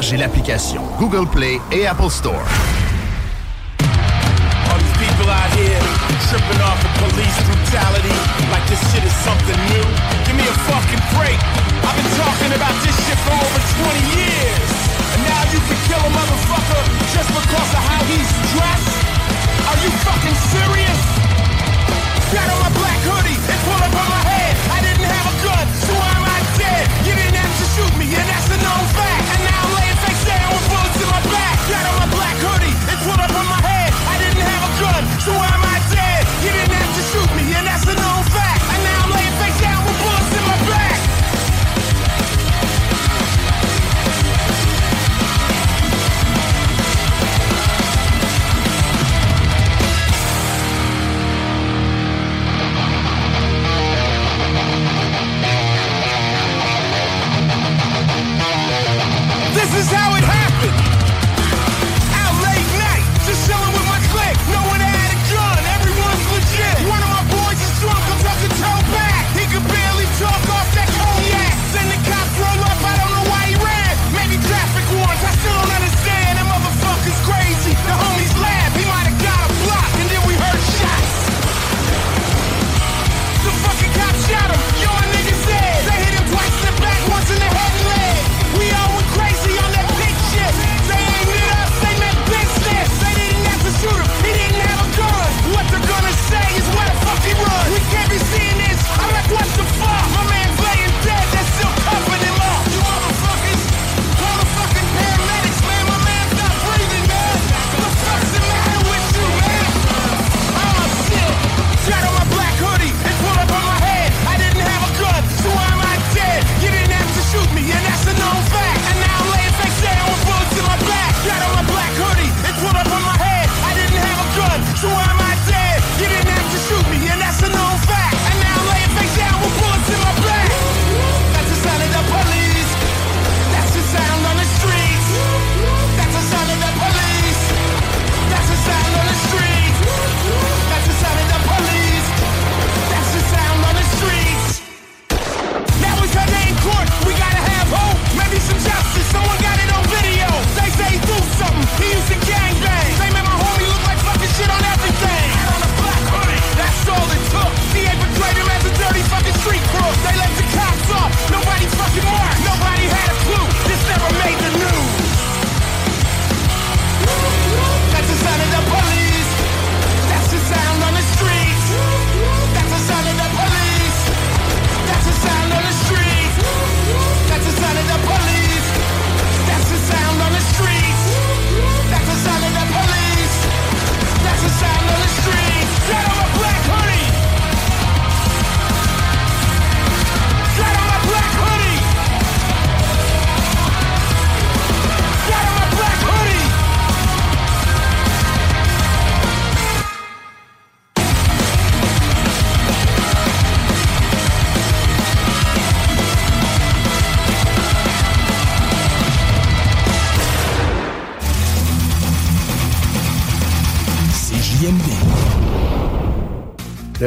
Téléchargez 0.00 0.16
l'application 0.16 0.82
Google 0.98 1.28
Play 1.28 1.60
et 1.70 1.86
Apple 1.86 2.08
Store. 2.08 2.79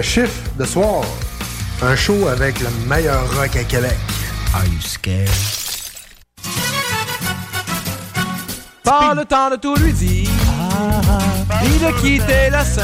Chiffre 0.03 0.43
de 0.60 0.65
soir. 0.65 1.03
Un 1.81 1.95
show 1.95 2.27
avec 2.27 2.60
le 2.60 2.69
meilleur 2.88 3.24
rock 3.36 3.55
à 3.55 3.63
Québec. 3.63 3.98
Are 4.53 4.65
you 4.65 4.79
scared? 4.81 5.29
Pas 8.83 9.13
le 9.15 9.25
temps 9.25 9.50
de 9.50 9.55
tout 9.55 9.75
lui 9.75 9.93
dire, 9.93 10.29
ni 11.63 11.79
de 11.79 12.01
quitter 12.01 12.50
la 12.51 12.65
scène. 12.65 12.83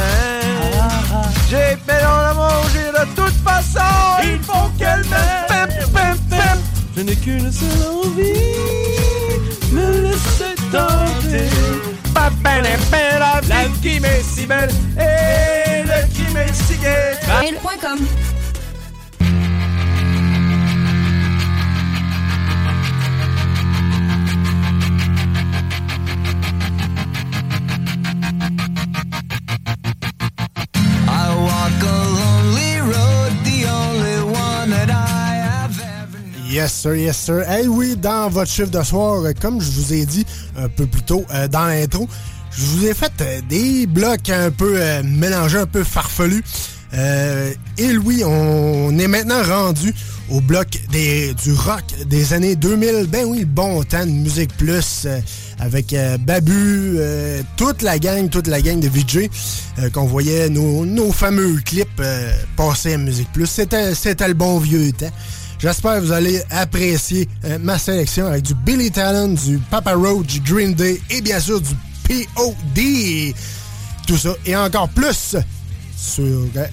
J'ai 1.50 1.78
fait 1.86 2.02
dans 2.02 2.22
la 2.22 2.34
manger 2.34 2.90
de 2.94 3.06
toute 3.16 3.36
façon, 3.44 4.24
il 4.24 4.40
faut 4.42 4.70
qu'elle 4.78 5.04
m'aime. 5.10 5.46
Pem, 5.48 5.70
pem, 5.94 6.18
pem. 6.30 6.60
Je 6.96 7.02
n'ai 7.02 7.16
qu'une 7.16 7.52
seule 7.52 7.88
envie, 8.06 8.34
me 9.72 10.02
laisser 10.04 10.56
tenter. 10.72 11.50
Pa, 12.14 12.32
pa, 12.44 12.62
la, 12.62 12.78
pa, 12.90 13.42
la 13.48 13.68
vie 13.68 13.80
qui 13.82 14.00
m'est 14.00 14.24
si 14.24 14.46
belle 14.46 14.72
et 14.98 15.59
Mail.com 16.50 18.00
I 31.08 31.36
walk 31.36 31.84
a 31.84 31.98
lonely 32.18 32.80
road, 32.82 33.32
the 33.44 33.66
only 33.70 34.24
one 34.34 34.70
that 34.72 34.90
I 34.90 35.36
have 35.36 35.80
ever 35.80 36.18
Yes, 36.48 36.74
sir, 36.74 36.96
yes, 36.96 37.18
sir. 37.18 37.44
Hey, 37.48 37.68
oui, 37.68 37.96
dans 37.96 38.28
votre 38.30 38.50
chiffre 38.50 38.72
de 38.72 38.82
soir, 38.82 39.24
euh, 39.24 39.34
comme 39.40 39.62
je 39.62 39.70
vous 39.70 39.94
ai 39.94 40.06
dit 40.08 40.26
un 40.58 40.68
peu 40.68 40.88
plus 40.88 41.04
tôt 41.04 41.26
euh, 41.32 41.48
dans 41.48 41.68
l'intro, 41.68 42.08
je 42.52 42.66
vous 42.66 42.86
ai 42.86 42.94
fait 42.94 43.12
euh, 43.22 43.42
des 43.48 43.86
blocs 43.86 44.30
un 44.30 44.52
peu 44.52 44.74
euh, 44.76 45.02
mélangés, 45.04 45.60
un 45.60 45.66
peu 45.66 45.84
farfelus. 45.84 46.44
Euh, 46.94 47.54
et 47.78 47.98
oui, 47.98 48.24
on 48.26 48.98
est 48.98 49.08
maintenant 49.08 49.44
rendu 49.44 49.94
au 50.30 50.42
bloc 50.42 50.68
du 50.92 51.54
rock 51.54 51.84
des 52.08 52.34
années 52.34 52.56
2000. 52.56 53.08
Ben 53.08 53.26
oui, 53.26 53.46
bon 53.46 53.84
temps 53.84 54.06
de 54.06 54.12
Musique 54.12 54.56
Plus 54.58 55.08
avec 55.60 55.96
Babu, 56.22 56.98
toute 57.58 57.84
la 57.84 58.00
gang, 58.00 58.30
toute 58.30 58.48
la 58.48 58.62
gang 58.62 58.80
de 58.80 58.88
VJ 58.88 59.30
qu'on 59.92 60.06
voyait 60.06 60.50
nos, 60.50 61.12
fameux 61.12 61.58
clips 61.64 62.02
passer 62.56 62.94
à 62.94 62.98
Musique 62.98 63.32
Plus. 63.34 63.48
C'était, 63.48 64.28
le 64.28 64.34
bon 64.34 64.58
vieux 64.58 64.92
temps. 64.92 65.12
J'espère 65.60 65.96
que 65.96 66.06
vous 66.06 66.12
allez 66.12 66.42
apprécier 66.50 67.28
ma 67.60 67.78
sélection 67.78 68.28
avec 68.28 68.44
du 68.44 68.56
Billy 68.56 68.90
Talent, 68.90 69.28
du 69.28 69.60
Papa 69.70 69.94
Roach, 69.94 70.26
du 70.26 70.40
Green 70.42 70.74
Day 70.74 71.02
et 71.12 71.22
bien 71.22 71.40
sûr 71.40 71.60
du 71.62 71.76
P.O.D. 72.10 73.36
Tout 74.08 74.18
ça 74.18 74.32
et 74.44 74.56
encore 74.56 74.90
plus 74.90 75.36
sur 75.96 76.24
euh, 76.24 76.66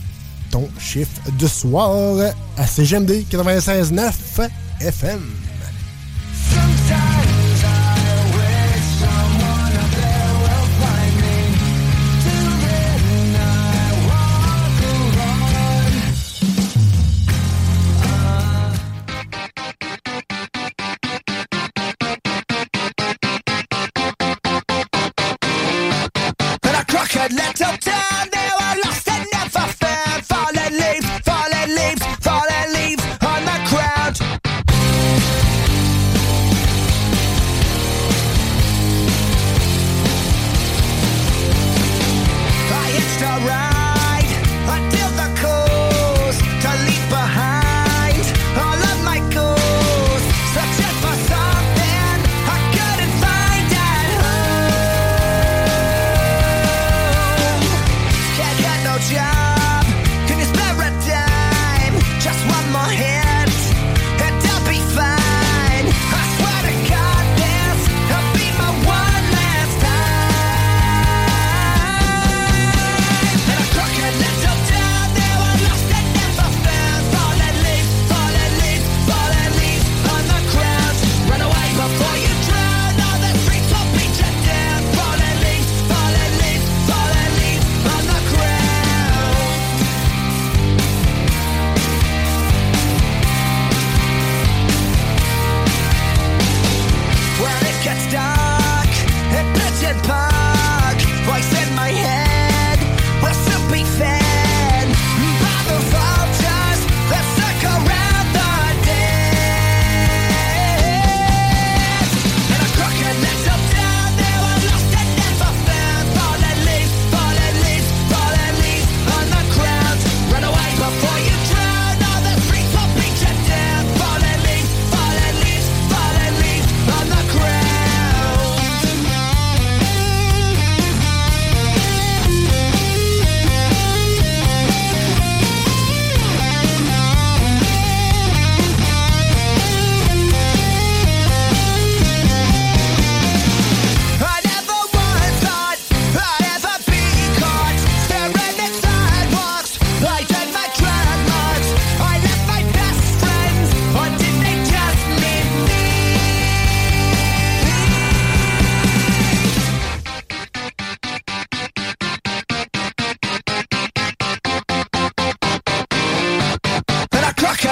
ton 0.50 0.66
chiffre 0.80 1.20
de 1.38 1.46
soir 1.46 2.32
à 2.56 2.66
CGMD 2.66 3.26
96.9 3.30 4.48
FM. 4.80 5.45
red 27.26 27.32
letter 27.32 27.76
time. 27.78 28.15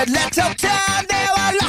I'd 0.07 0.11
let 0.11 0.37
her 0.37 0.53
down, 0.53 1.07
now 1.09 1.33
I 1.35 1.64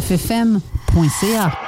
969fm.ca. 0.00 1.67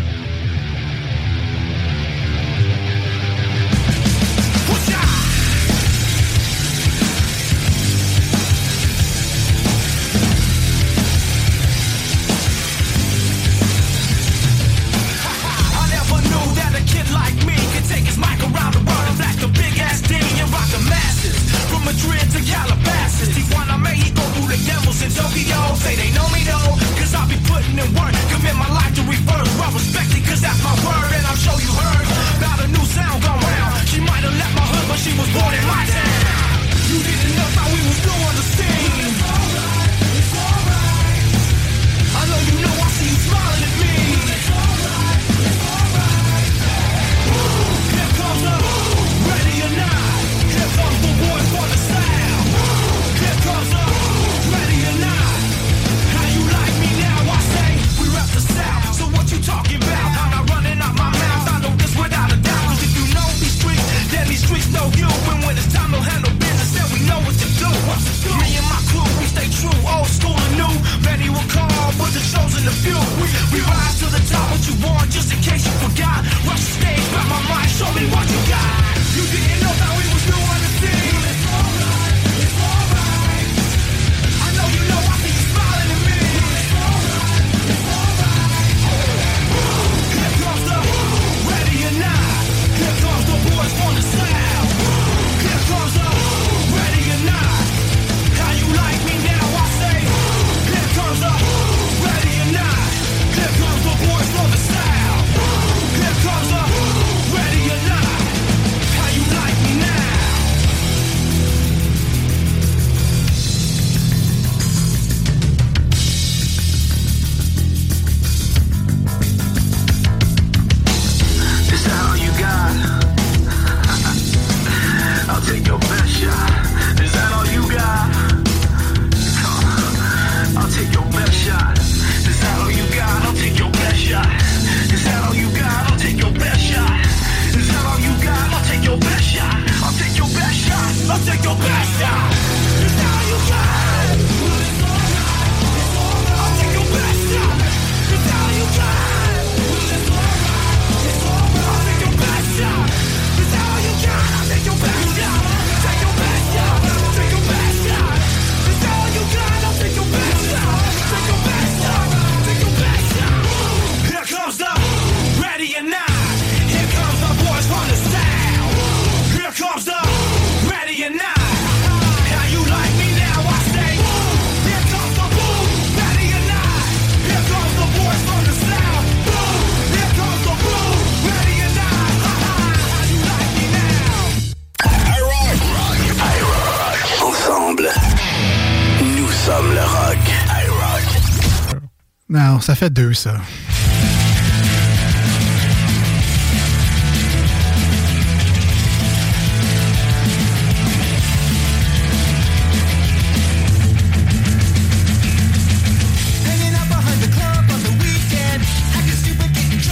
fait 192.81 192.89
deux, 192.89 193.13
ça. 193.13 193.35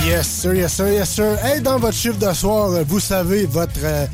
Yes, 0.03 0.27
sir, 0.27 0.55
yes, 0.55 0.73
sir, 0.73 0.87
yes, 0.87 1.09
sir. 1.09 1.37
Hey, 1.43 1.61
dans 1.61 1.77
votre 1.77 1.93
chiffre 1.93 2.17
de 2.17 2.33
soir, 2.33 2.71
vous 2.87 2.99
savez, 2.99 3.45
votre, 3.45 3.71
euh, 3.83 4.07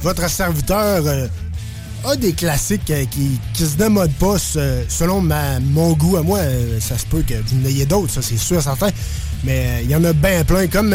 votre 0.00 0.28
serviteur. 0.28 1.06
Euh, 1.06 1.26
un 2.04 2.16
des 2.16 2.32
classiques 2.32 2.90
euh, 2.90 3.04
qui, 3.10 3.40
qui 3.54 3.64
se 3.64 3.76
démode 3.76 4.12
pas 4.14 4.38
selon 4.38 5.20
ma, 5.20 5.60
mon 5.60 5.92
goût 5.92 6.16
à 6.16 6.22
moi. 6.22 6.38
Euh, 6.38 6.80
ça 6.80 6.96
se 6.96 7.06
peut 7.06 7.22
que 7.22 7.34
vous 7.34 7.56
n'ayez 7.56 7.86
d'autres, 7.86 8.12
ça 8.12 8.22
c'est 8.22 8.36
sûr, 8.36 8.62
certain. 8.62 8.90
Mais 9.44 9.66
euh, 9.66 9.80
il 9.82 9.90
y 9.90 9.96
en 9.96 10.04
a 10.04 10.12
bien 10.12 10.44
plein, 10.44 10.66
comme 10.66 10.90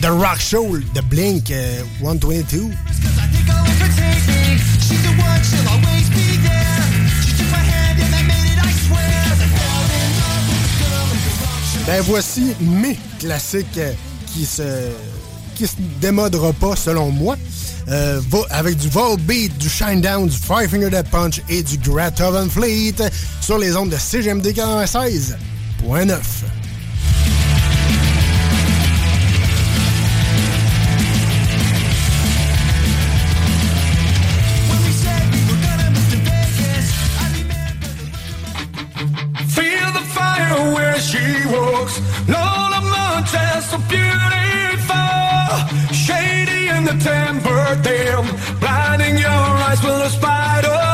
The 0.00 0.06
Rock 0.06 0.40
Show 0.40 0.78
the 0.94 1.02
Blink 1.04 1.52
122. 2.02 2.70
Ben 11.86 12.02
voici 12.02 12.54
mes 12.60 12.96
classiques 13.18 13.80
qui 14.32 14.46
se 14.46 14.62
qui 15.56 15.66
se 15.66 15.74
démodera 16.00 16.52
pas 16.52 16.76
selon 16.76 17.10
moi. 17.10 17.36
Euh, 17.88 18.20
avec 18.50 18.76
du 18.76 18.88
Volbeat, 18.88 19.56
du 19.58 19.68
shine 19.68 20.00
down, 20.00 20.28
du 20.28 20.36
Five 20.36 20.68
Finger 20.68 20.90
Dead 20.90 21.08
Punch 21.08 21.40
et 21.48 21.62
du 21.62 21.78
Gratoven 21.78 22.48
Fleet 22.48 22.94
sur 23.40 23.58
les 23.58 23.76
ondes 23.76 23.90
de 23.90 23.96
CGMD 23.96 24.46
96.9. 24.48 26.16
She 41.00 41.46
walks. 41.46 41.98
to 46.90 47.04
temper 47.04 47.74
them 47.82 48.24
Blinding 48.58 49.18
your 49.18 49.28
eyes 49.28 49.82
with 49.82 50.06
a 50.06 50.10
spider. 50.10 50.89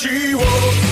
she 0.00 0.34
was. 0.34 0.89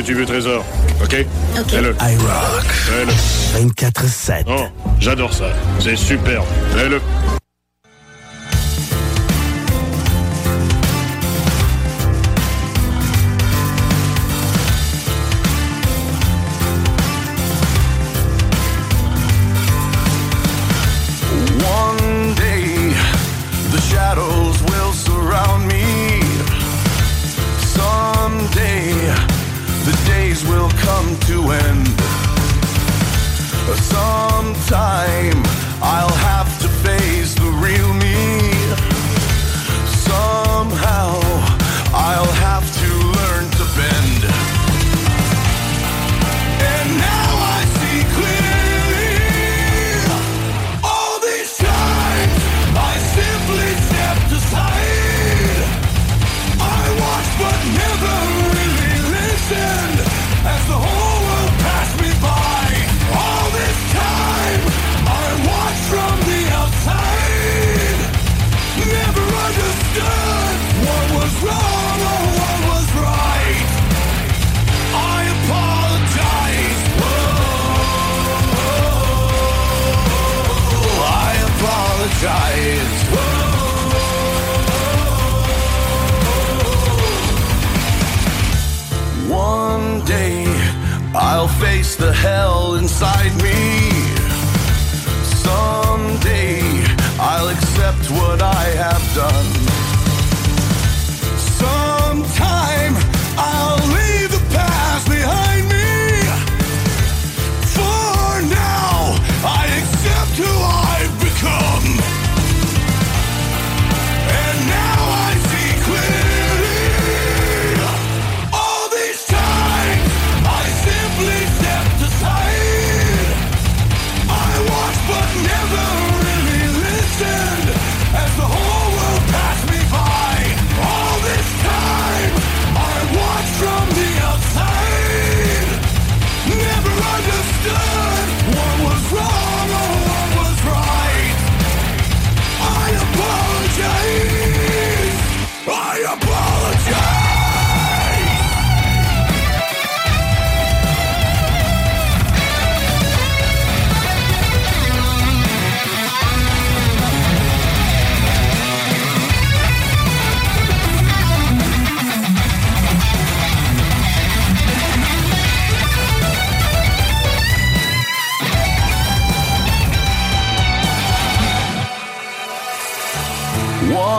que 0.00 0.06
tu 0.06 0.14
veux, 0.14 0.24
Trésor. 0.24 0.64
OK? 1.02 1.26
OK. 1.58 1.68
Fais-le. 1.68 1.94
iRock. 2.00 2.64
Fais-le. 2.64 3.70
24-7. 3.70 4.44
Oh, 4.46 4.64
j'adore 4.98 5.32
ça. 5.32 5.46
C'est 5.78 5.96
superbe. 5.96 6.46
Fais-le. 6.74 7.00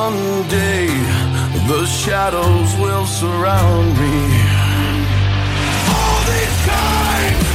One 0.07 0.47
day 0.47 0.87
the 1.67 1.85
shadows 1.85 2.75
will 2.81 3.05
surround 3.05 3.89
me. 3.99 4.15
All 5.93 6.19
these 6.31 6.57
times. 6.65 7.50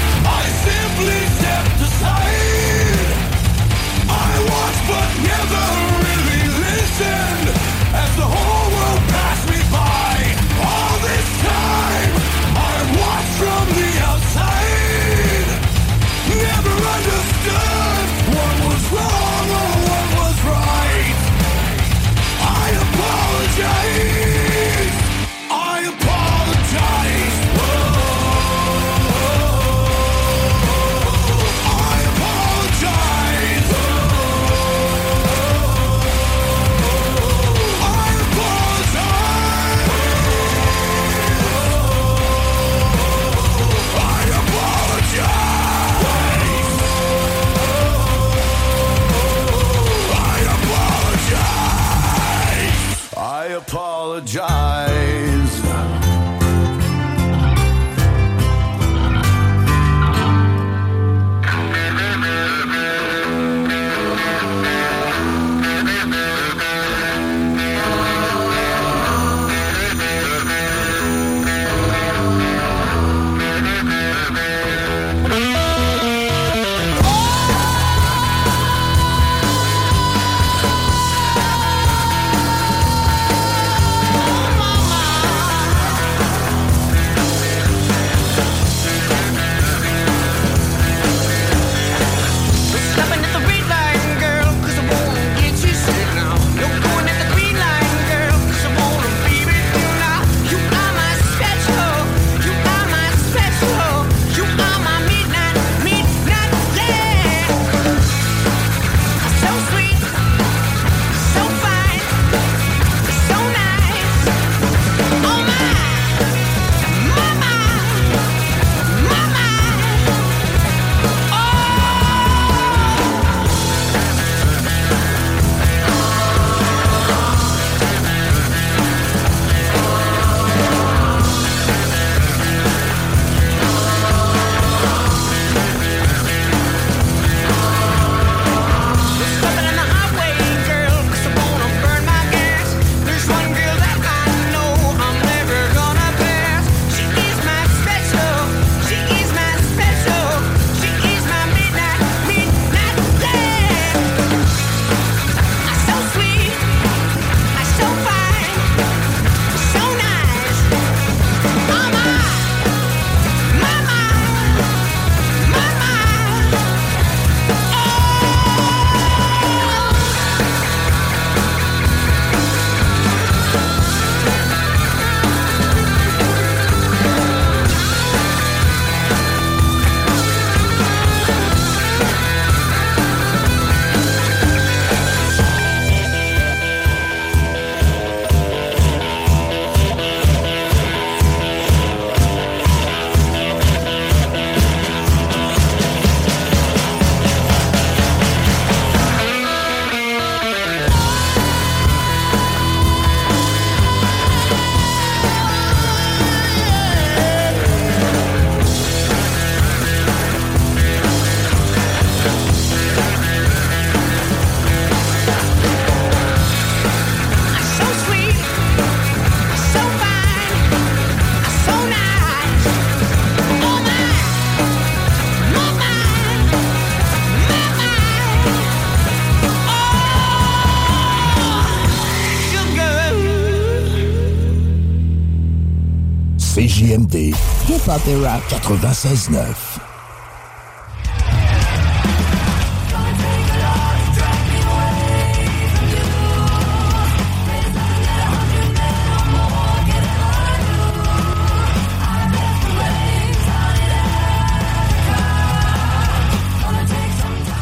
Soap 237.87 238.03
96.9. 238.03 239.47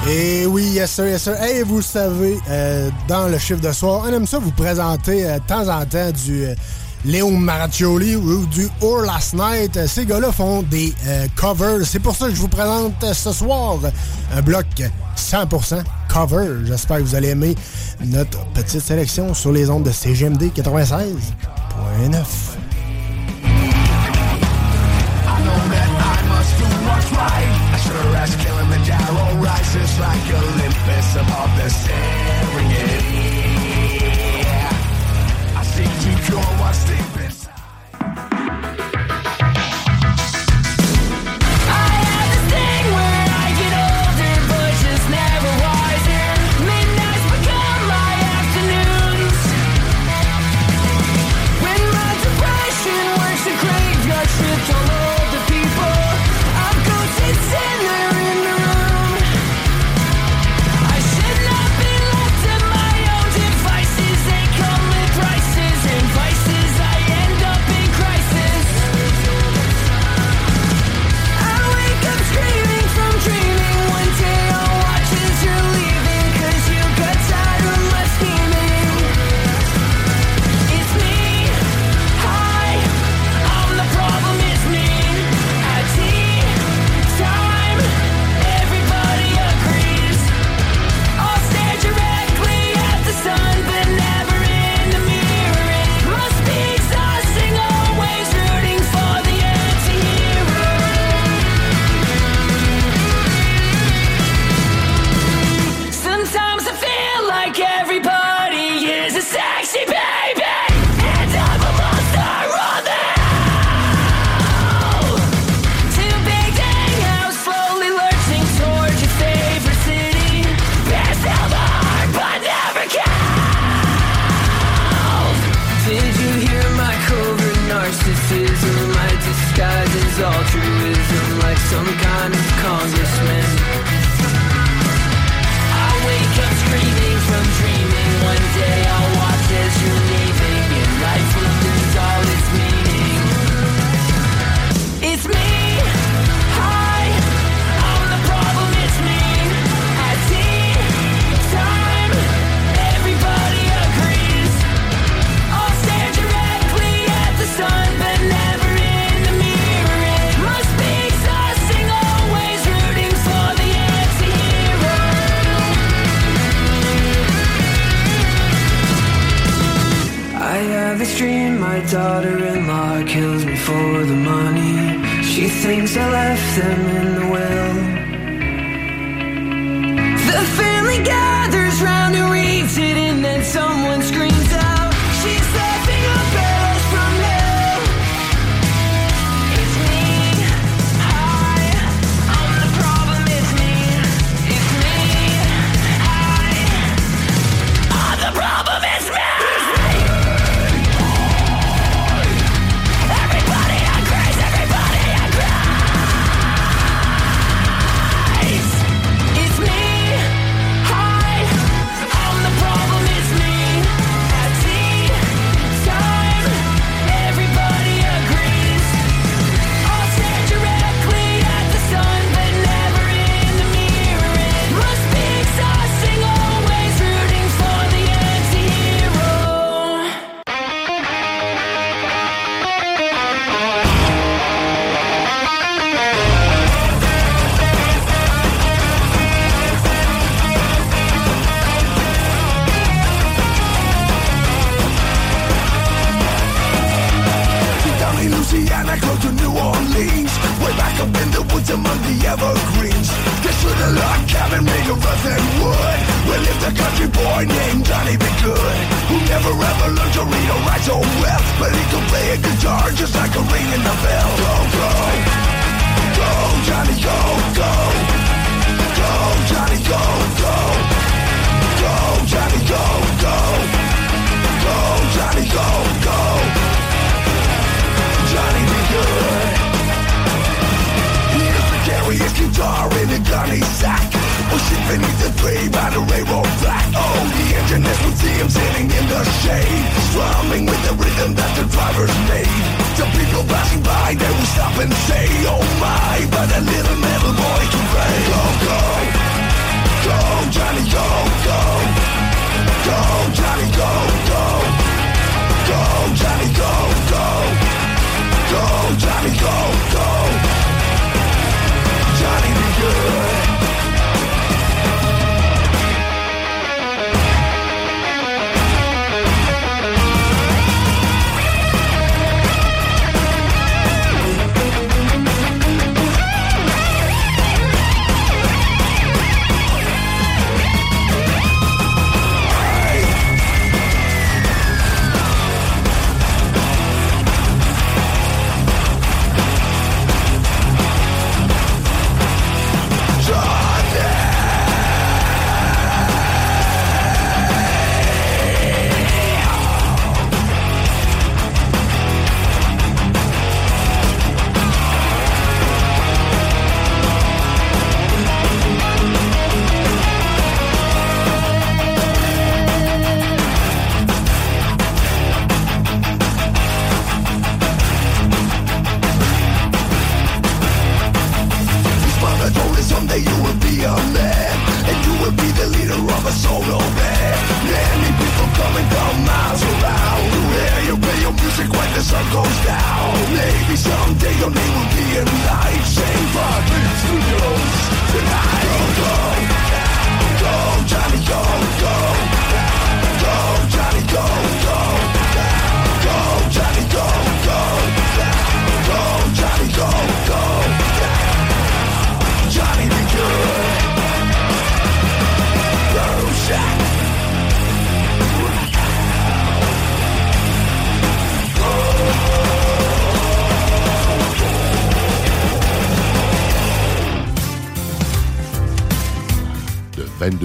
Et 0.09 0.47
oui, 0.47 0.63
yes 0.73 0.91
sir, 0.91 1.07
yes 1.07 1.23
sir. 1.23 1.35
Hey, 1.39 1.63
vous 1.65 1.83
savez, 1.83 2.39
euh, 2.49 2.89
dans 3.09 3.29
le 3.29 3.37
chiffre 3.37 3.61
de 3.61 3.73
soir, 3.73 4.05
on 4.07 4.09
aime 4.09 4.27
ça 4.27 4.39
vous 4.39 4.53
présenter 4.53 5.27
euh, 5.27 5.39
de 5.39 5.45
temps 5.45 5.69
en 5.69 5.85
temps 5.85 6.13
du... 6.13 6.47
Euh, 6.47 6.55
Léon 7.05 7.33
Maraccioli 7.33 8.17
ou 8.17 8.47
du 8.47 8.69
Or 8.81 9.03
Last 9.03 9.35
Night. 9.35 9.87
Ces 9.87 10.07
gars-là 10.07 10.33
font 10.33 10.63
des 10.63 10.95
euh, 11.07 11.27
covers. 11.37 11.85
C'est 11.85 11.99
pour 11.99 12.17
ça 12.17 12.29
que 12.29 12.35
je 12.35 12.41
vous 12.41 12.49
présente 12.49 13.05
ce 13.13 13.33
soir 13.33 13.79
un 14.35 14.43
bloc 14.43 14.67
100% 15.17 15.83
cover. 16.09 16.65
J'espère 16.65 16.99
que 16.99 17.03
vous 17.03 17.15
allez 17.15 17.29
aimer 17.29 17.55
notre 18.05 18.45
petite 18.47 18.81
sélection 18.81 19.35
sur 19.35 19.53
les 19.53 19.71
ondes 19.71 19.85
de 19.85 19.93
CGMD 19.93 20.51
96.9. 20.55 21.05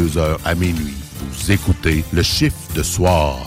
22h 0.09 0.37
à 0.45 0.55
minuit, 0.55 0.95
vous 1.21 1.51
écoutez 1.51 2.03
le 2.11 2.23
chiffre 2.23 2.57
de 2.73 2.81
soir. 2.83 3.37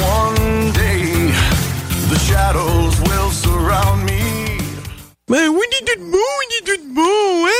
One 0.00 0.72
day, 0.72 1.32
the 2.10 2.18
shadows 2.18 3.00
will 3.06 3.32
surround 3.32 4.04
me. 4.04 4.58
Ben 5.28 5.48
oui, 5.48 5.64
il 5.70 5.76
est 5.76 5.96
tout 5.96 6.00
beau, 6.10 6.18
il 6.18 6.56
est 6.56 6.76
tout 6.76 6.94
beau, 6.94 7.46
hein? 7.46 7.50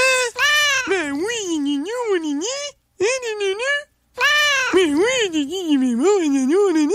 Ben 0.89 1.13
oui, 1.13 1.39
il 1.51 1.75
est 1.75 1.79
nous, 1.79 2.17
il 2.17 2.31
est 2.31 2.35
né. 2.35 2.47
Hein, 3.01 3.07
il 3.23 3.43
est 3.45 3.55
né. 3.55 3.75
Ben 4.75 4.91
oui, 4.95 5.15
il 5.33 5.37
est 5.41 5.45
né, 5.45 5.59
il 5.71 5.83
est 5.91 5.97
beau, 5.97 6.17
il 6.23 6.37
est 6.37 6.47
nous, 6.47 6.67
il 6.71 6.77
est 6.83 6.87
né. 6.87 6.95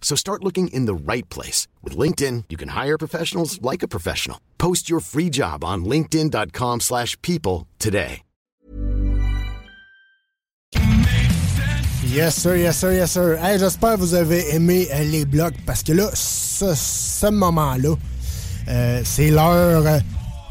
So 0.00 0.16
start 0.16 0.42
looking 0.42 0.68
in 0.68 0.86
the 0.86 0.94
right 1.12 1.28
place. 1.28 1.68
With 1.82 1.98
LinkedIn, 1.98 2.44
you 2.48 2.56
can 2.56 2.68
hire 2.70 2.96
professionals 2.96 3.60
like 3.60 3.82
a 3.82 3.88
professional. 3.88 4.38
Post 4.56 4.88
your 4.88 5.00
free 5.00 5.28
job 5.30 5.62
on 5.62 5.84
linkedin.com/people 5.84 6.80
slash 6.80 7.16
people 7.20 7.66
today. 7.78 8.22
Yes 12.10 12.36
sir, 12.36 12.56
yes 12.56 12.78
sir, 12.78 12.92
yes 12.92 13.12
sir. 13.12 13.36
Hey, 13.36 13.58
j'espère 13.58 13.94
que 13.94 14.00
vous 14.00 14.14
avez 14.14 14.54
aimé 14.54 14.88
euh, 14.92 15.04
les 15.04 15.26
blogs 15.26 15.54
parce 15.66 15.82
que 15.82 15.92
là, 15.92 16.08
ce, 16.14 16.74
ce 16.74 17.26
moment-là, 17.26 17.94
euh, 18.68 19.02
c'est 19.04 19.30
l'heure 19.30 19.86
euh, 19.86 19.98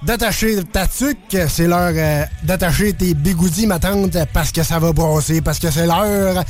d'attacher 0.04 0.64
ta 0.66 0.88
tuque, 0.88 1.36
c'est 1.50 1.68
l'heure 1.68 1.94
euh, 1.96 2.26
d'attacher 2.44 2.94
tes 2.94 3.14
bigoudis, 3.16 3.66
ma 3.66 3.80
tante, 3.80 4.18
parce 4.34 4.52
que 4.52 4.62
ça 4.62 4.78
va 4.78 4.94
brosser, 4.94 5.42
parce 5.42 5.58
que 5.60 5.72
c'est 5.72 5.88
l'heure 5.88 6.44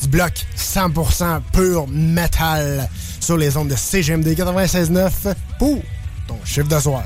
du 0.00 0.08
bloc 0.08 0.46
100% 0.56 1.40
pur 1.52 1.86
métal 1.88 2.88
sur 3.20 3.36
les 3.36 3.56
ondes 3.56 3.68
de 3.68 3.76
CGMD 3.76 4.28
96.9 4.28 5.34
pour 5.58 5.82
ton 6.26 6.38
chiffre 6.44 6.68
de 6.68 6.78
soir. 6.78 7.04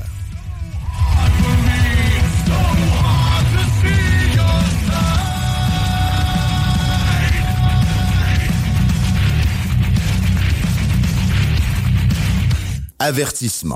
Avertissement. 12.99 13.75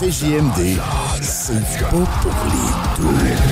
CJMD, 0.00 0.76
c'est 1.20 1.62
pas 1.78 1.90
pour 1.90 2.32
les 2.50 2.96
doux. 2.98 3.51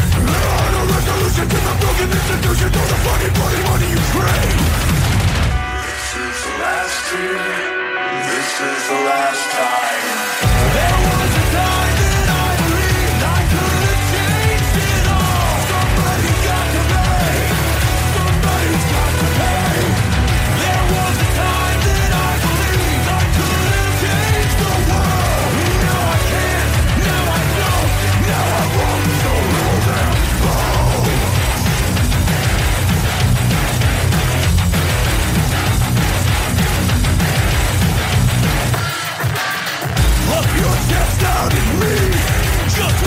No 1.31 1.43
to 1.43 1.47
the 1.47 1.75
broken 1.79 2.11
institutions 2.11 2.75
or 2.75 2.87
the 2.91 2.97
funny 3.07 3.29
bloody 3.31 3.63
money 3.63 3.87
you 3.89 4.01
trade. 4.11 4.59
This 5.87 6.15
is 6.19 6.43
the 6.43 6.53
last 6.59 7.13
year. 7.13 7.39
This 8.27 8.51
is 8.59 8.89
the 8.89 8.99
last 9.07 9.51
time. 9.51 10.30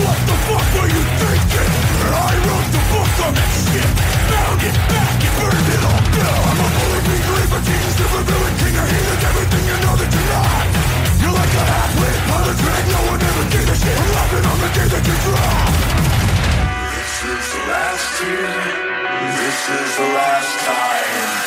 What 0.03 0.19
the 0.27 0.37
fuck 0.47 0.67
were 0.75 0.91
you 0.91 1.05
thinking? 1.23 1.71
I 2.05 2.33
wrote 2.47 2.71
the 2.75 2.83
book 2.91 3.13
on 3.27 3.33
that 3.39 3.53
shit. 3.55 3.91
Found 4.31 4.61
it 4.67 4.77
back 4.91 5.19
and 5.23 5.35
burned 5.39 5.69
it 5.71 5.83
all 5.87 6.03
down. 6.19 6.43
I'm 6.51 6.61
a 6.65 6.69
bully 6.75 7.01
beat 7.07 7.27
reaper, 7.31 7.61
Jesus, 7.63 7.95
super 7.95 8.23
villain, 8.27 8.55
king 8.59 8.75
of 8.75 8.87
heathens, 8.91 9.25
everything 9.25 9.65
you 9.71 9.77
know 9.85 9.95
that 9.95 10.11
you're 10.11 10.31
not. 10.35 10.67
You're 11.23 11.37
like 11.37 11.55
a 11.55 11.65
half-wit 11.65 12.17
pilot 12.27 12.57
drag, 12.59 12.85
no 12.91 13.01
one 13.07 13.21
ever 13.23 13.47
gave 13.55 13.69
a 13.71 13.77
shit. 13.79 13.95
I'm 13.95 14.11
laughing 14.19 14.47
on 14.51 14.59
the 14.65 14.71
day 14.75 14.89
that 14.91 15.05
you 15.07 15.17
drop. 15.23 15.73
This 16.91 17.15
is 17.23 17.45
the 17.55 17.63
last 17.71 18.13
year. 18.19 18.55
This 19.39 19.61
is 19.79 19.91
the 19.95 20.09
last 20.11 20.53
time. 20.67 21.44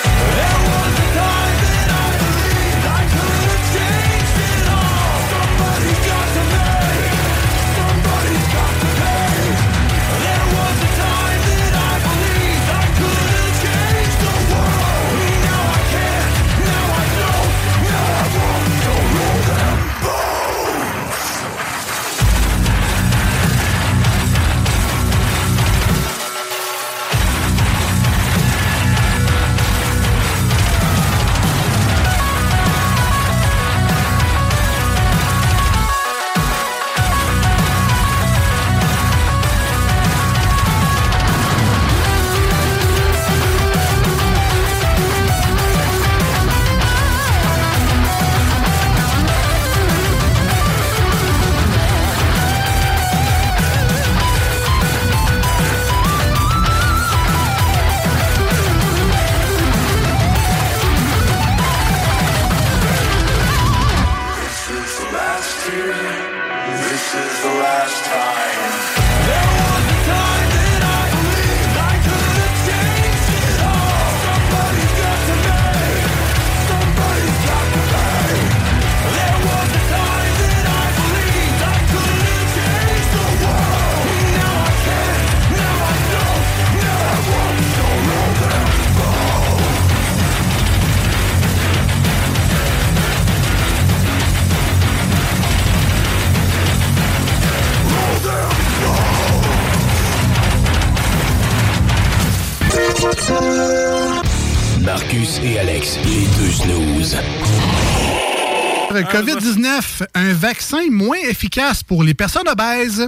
COVID-19, 109.78 110.07
un 110.13 110.34
vaccin 110.34 110.89
moins 110.89 111.17
efficace 111.30 111.84
pour 111.84 112.03
les 112.03 112.13
personnes 112.13 112.47
obèses. 112.47 113.07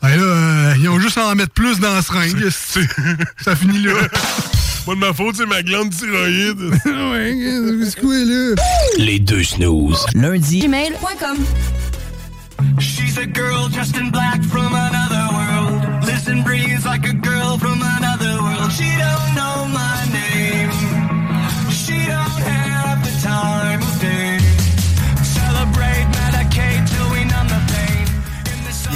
Ben 0.00 0.08
là, 0.08 0.22
euh, 0.22 0.74
ils 0.78 0.88
ont 0.88 0.98
juste 1.00 1.18
à 1.18 1.26
en 1.26 1.34
mettre 1.34 1.52
plus 1.52 1.80
dans 1.80 1.92
la 1.92 2.02
seringue. 2.02 2.48
Ça 2.50 3.56
finit 3.56 3.82
là. 3.82 3.92
Pas 4.86 4.94
de 4.94 5.00
ma 5.00 5.12
faute, 5.12 5.36
c'est 5.36 5.46
ma 5.46 5.62
glande 5.62 5.90
thyroïde. 5.90 6.60
ouais, 6.86 7.34
c'est 7.84 8.00
quoi 8.00 8.14
là? 8.14 8.54
Les 8.96 9.18
deux 9.18 9.42
snooze. 9.42 10.06
Lundi. 10.14 10.60
Gmail.com 10.60 11.36
She's 12.80 13.18
a 13.18 13.26
girl 13.26 13.68
dressed 13.68 13.96
in 13.96 14.10
black 14.10 14.42
from 14.44 14.74
another 14.74 15.28
world. 15.32 16.04
Listen, 16.04 16.42
breathes 16.42 16.84
like 16.84 17.06
a 17.06 17.12
girl 17.12 17.58
from 17.58 17.80
another 17.82 18.40
world. 18.42 18.72
She 18.72 18.88
don't 18.98 19.34
know 19.34 19.66
my 19.72 20.07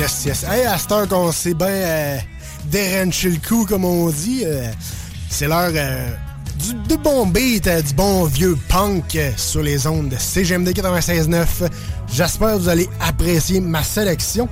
Yes, 0.02 0.24
yes. 0.26 0.42
Hey, 0.42 0.66
à 0.66 0.78
cette 0.78 0.90
heure 0.90 1.06
qu'on 1.06 1.30
s'est 1.30 1.54
bien 1.54 1.68
euh, 1.68 2.18
déranché 2.64 3.30
le 3.30 3.36
cou, 3.36 3.64
comme 3.64 3.84
on 3.84 4.10
dit, 4.10 4.42
euh, 4.44 4.68
c'est 5.30 5.46
l'heure 5.46 5.70
euh, 5.72 6.08
du, 6.88 6.96
bon 6.96 7.24
beat, 7.24 7.68
euh, 7.68 7.80
du 7.80 7.94
bon 7.94 8.24
vieux 8.24 8.58
punk 8.68 9.16
sur 9.36 9.62
les 9.62 9.86
ondes 9.86 10.08
de 10.08 10.16
CGMD 10.16 10.70
96.9. 10.70 11.46
J'espère 12.12 12.54
que 12.54 12.58
vous 12.58 12.68
allez 12.68 12.88
apprécier 13.00 13.60
ma 13.60 13.84
sélection 13.84 14.48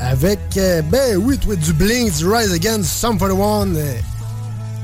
avec, 0.00 0.38
ben 0.54 1.16
oui, 1.16 1.38
toi, 1.38 1.56
du 1.56 1.72
Blink, 1.72 2.14
du 2.14 2.28
Rise 2.28 2.52
Again, 2.52 2.78
du 2.78 2.84
Some 2.84 3.18
for 3.18 3.30
the 3.30 3.32
One, 3.32 3.76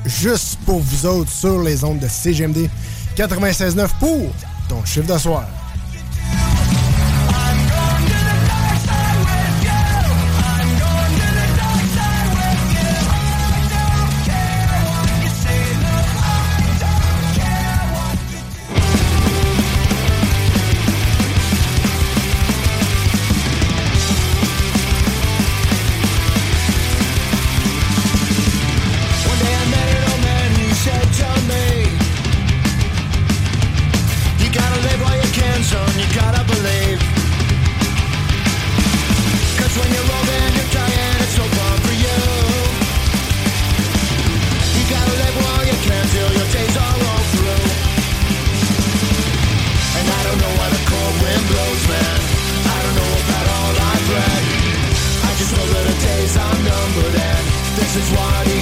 juste 0.05 0.59
pour 0.65 0.81
vous 0.81 1.05
autres 1.05 1.31
sur 1.31 1.61
les 1.61 1.85
ondes 1.85 1.99
de 1.99 2.07
CGMD 2.09 2.67
96.9 3.15 3.87
pour 4.01 4.29
ton 4.67 4.83
chiffre 4.83 5.07
de 5.07 5.17
soir. 5.17 5.45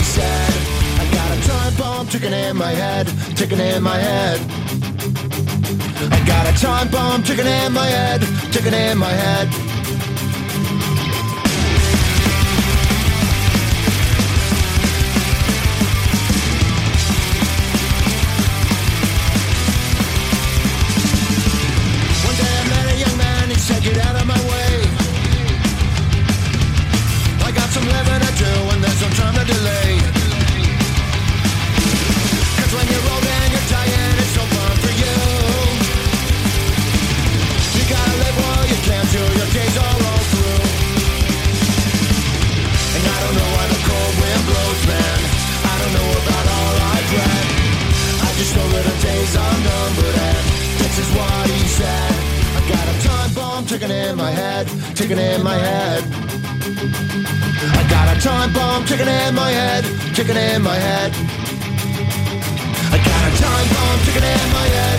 said. 0.03 0.53
I 0.99 1.05
got 1.11 1.37
a 1.37 1.47
time 1.47 1.75
bomb 1.77 2.07
ticking 2.07 2.33
in 2.33 2.57
my 2.57 2.71
head, 2.71 3.07
ticking 3.35 3.59
in 3.59 3.81
my 3.81 3.97
head. 3.97 4.39
I 6.11 6.23
got 6.27 6.45
a 6.47 6.53
time 6.59 6.89
bomb 6.89 7.23
ticking 7.23 7.47
in 7.47 7.73
my 7.73 7.85
head, 7.85 8.21
ticking 8.51 8.73
in 8.73 8.97
my 8.97 9.09
head. 9.09 9.72
chicken 60.13 60.37
in 60.37 60.61
my 60.61 60.75
head. 60.75 61.11
I 62.91 62.97
got 62.97 63.21
a 63.27 63.41
time 63.41 63.67
bomb 63.73 63.99
chicken 64.05 64.23
in 64.23 64.53
my 64.53 64.67
head. 64.67 64.92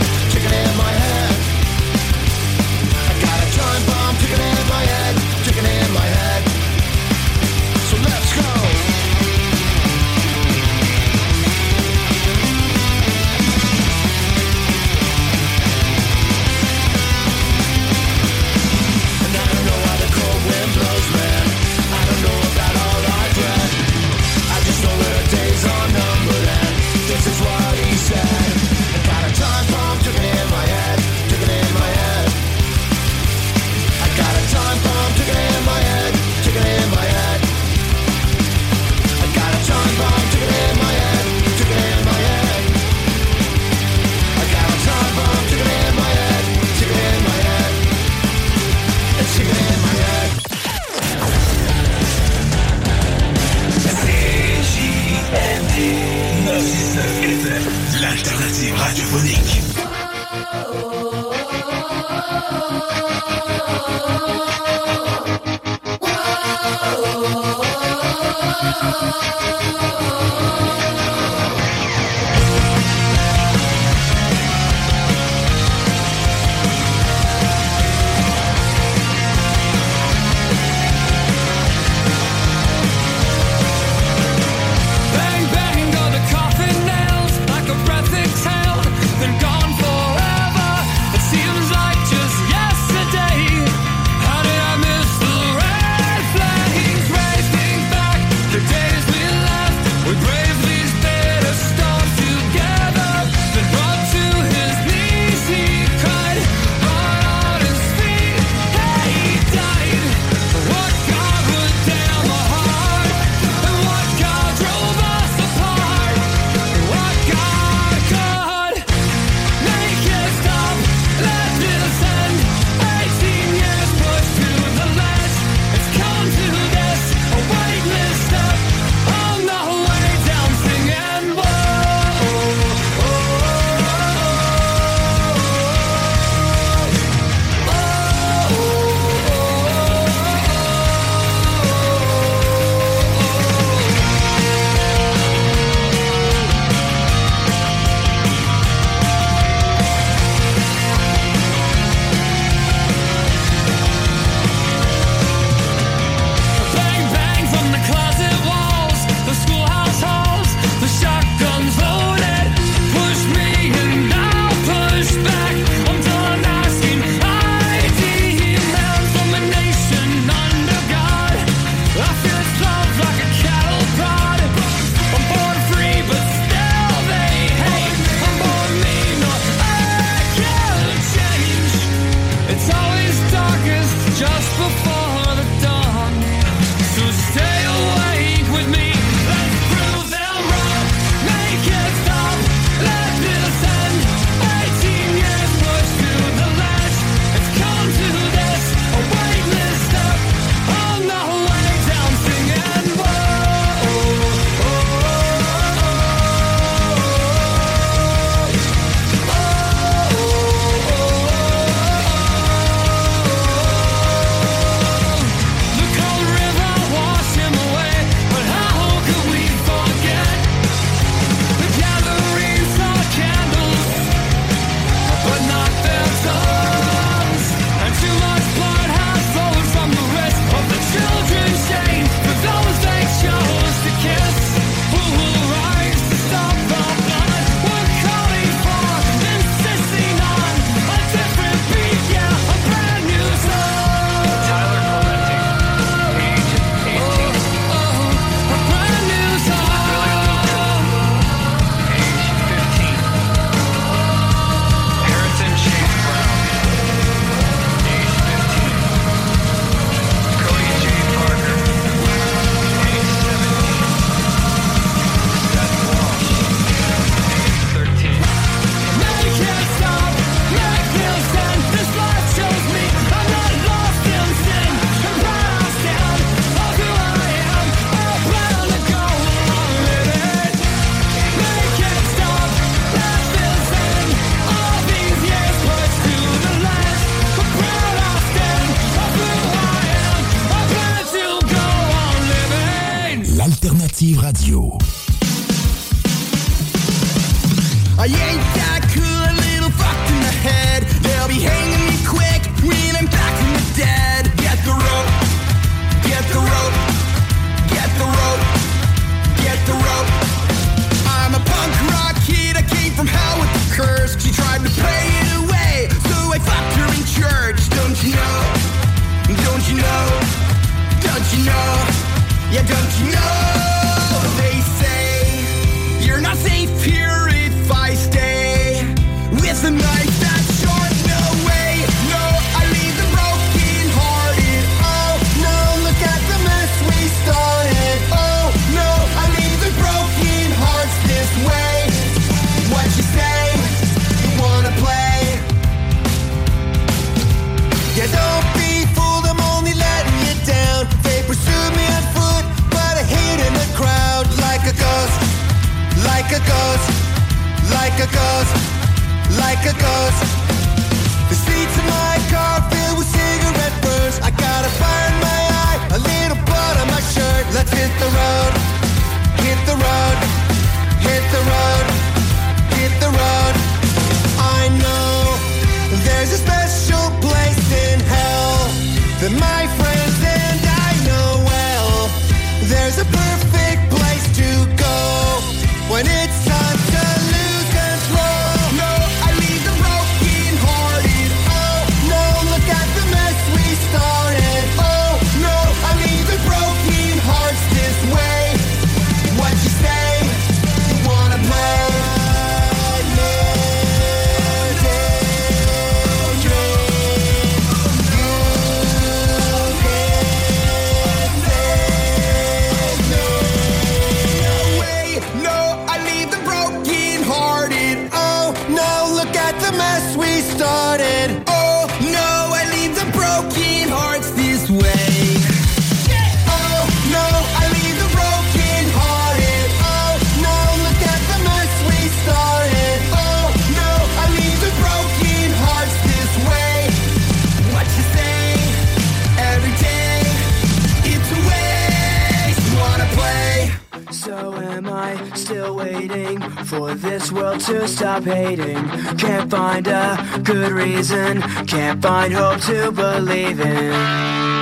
Find 452.05 452.35
hope 452.35 452.61
to 452.61 452.93
believe 452.93 453.59
in. 453.61 454.54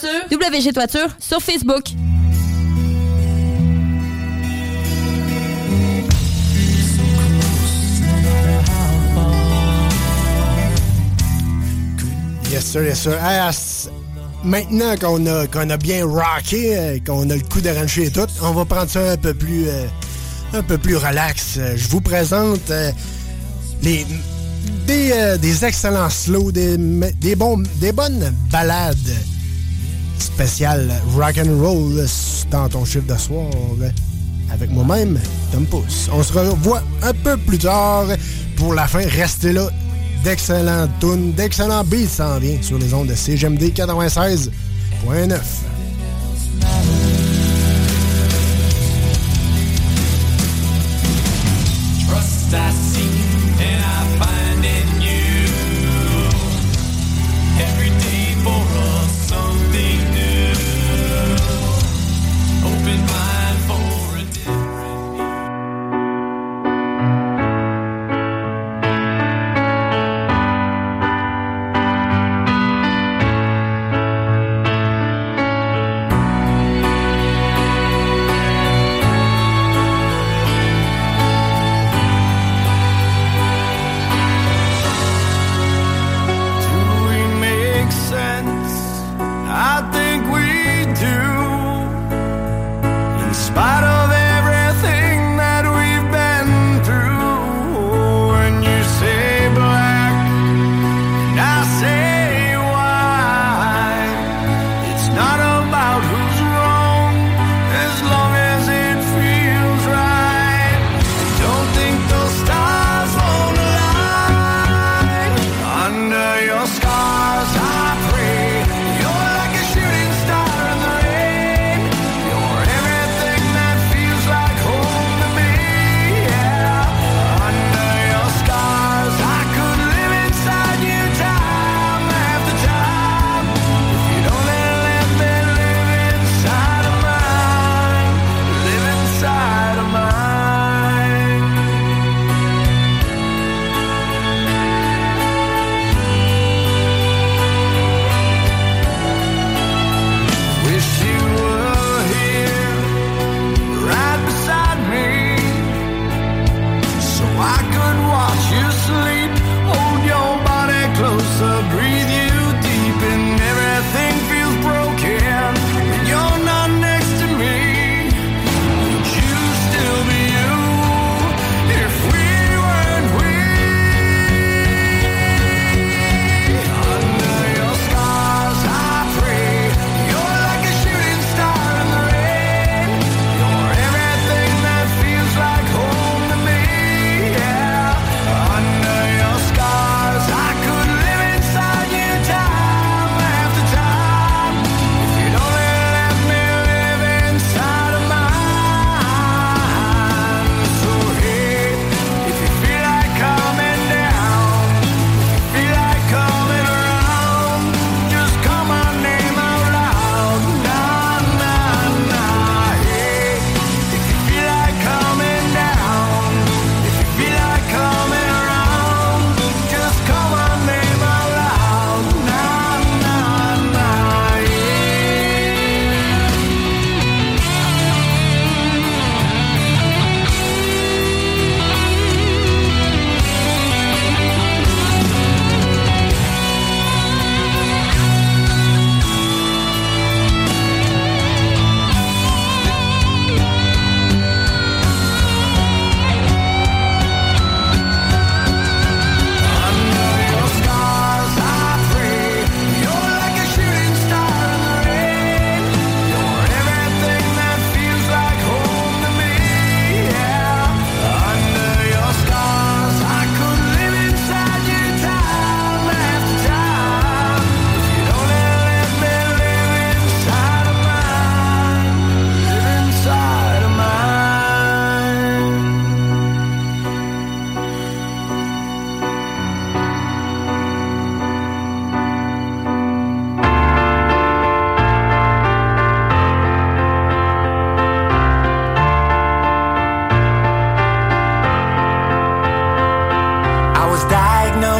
Juste 0.00 0.32
WG 0.32 0.72
Toiture 0.72 1.08
sur 1.20 1.40
Facebook. 1.40 1.84
Yes, 12.50 12.64
sir, 12.64 12.82
yes, 12.84 13.00
sir. 13.00 13.18
Ce- 13.52 13.88
maintenant 14.44 14.94
qu'on 14.96 15.26
a, 15.26 15.44
a 15.72 15.76
bien 15.76 16.04
rocké, 16.06 16.76
euh, 16.76 16.98
qu'on 17.04 17.28
a 17.30 17.34
le 17.34 17.40
coup 17.42 17.60
de 17.60 17.70
rancher 17.70 18.04
et 18.06 18.10
tout, 18.10 18.26
on 18.42 18.52
va 18.52 18.64
prendre 18.64 18.90
ça 18.90 19.12
un 19.12 19.16
peu 19.16 19.34
plus, 19.34 19.68
euh, 19.68 19.86
un 20.52 20.62
peu 20.62 20.78
plus 20.78 20.96
relax. 20.96 21.58
Je 21.76 21.88
vous 21.88 22.00
présente 22.00 22.70
euh, 22.70 22.92
les, 23.82 24.06
des, 24.86 25.36
des 25.40 25.64
excellents 25.64 26.10
slows, 26.10 26.52
des, 26.52 26.76
des, 26.76 27.34
bons, 27.34 27.62
des 27.80 27.92
bonnes 27.92 28.32
balades 28.52 28.96
spéciales 30.18 30.90
rock 31.16 31.38
and 31.38 31.60
roll 31.60 32.04
dans 32.50 32.68
ton 32.68 32.84
chiffre 32.84 33.06
de 33.06 33.18
soir. 33.18 33.46
Avec 34.52 34.70
moi-même, 34.70 35.18
Tom 35.52 35.66
Pouce. 35.66 36.08
On 36.12 36.22
se 36.22 36.32
revoit 36.32 36.82
un 37.02 37.12
peu 37.12 37.36
plus 37.36 37.58
tard 37.58 38.06
pour 38.56 38.74
la 38.74 38.86
fin. 38.86 39.06
Restez 39.06 39.52
là. 39.52 39.68
D'excellents 40.22 40.88
tunes, 41.00 41.32
d'excellents 41.32 41.84
beats 41.84 42.08
s'en 42.08 42.38
vient 42.38 42.56
sur 42.62 42.78
les 42.78 42.94
ondes 42.94 43.08
de 43.08 43.14
CGMD 43.14 43.62
96.9. 43.74 44.50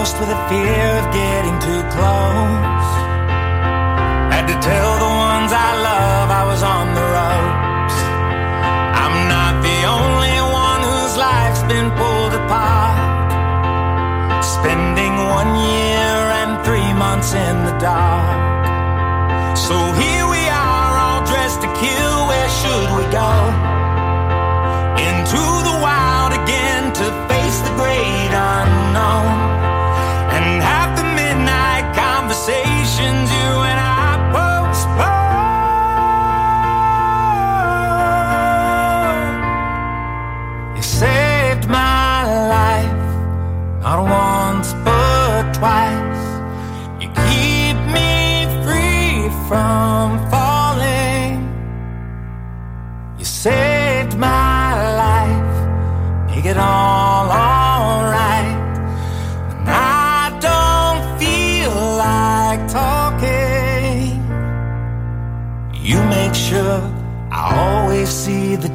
almost 0.05 0.21
with 0.21 0.29
a 0.29 0.49
fear 0.51 0.87
of 1.01 1.07
getting 1.15 1.57
too 1.61 1.83
close. 1.97 2.89
Had 4.35 4.47
to 4.53 4.57
tell 4.61 4.93
the 5.05 5.13
ones 5.29 5.51
I 5.51 5.71
love 5.89 6.29
I 6.31 6.45
was 6.45 6.63
on 6.63 6.87
the 6.99 7.07
ropes. 7.17 7.99
I'm 9.03 9.17
not 9.33 9.55
the 9.69 9.81
only 9.97 10.37
one 10.53 10.81
whose 10.91 11.17
life's 11.17 11.63
been 11.73 11.89
pulled 11.97 12.35
apart. 12.35 13.01
Spending 14.45 15.15
one 15.39 15.51
year 15.73 16.17
and 16.41 16.53
three 16.67 16.93
months 16.93 17.33
in 17.33 17.65
the 17.65 17.75
dark. 17.79 19.57
So 19.57 19.75
here. 19.95 20.14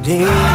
today. 0.02 0.49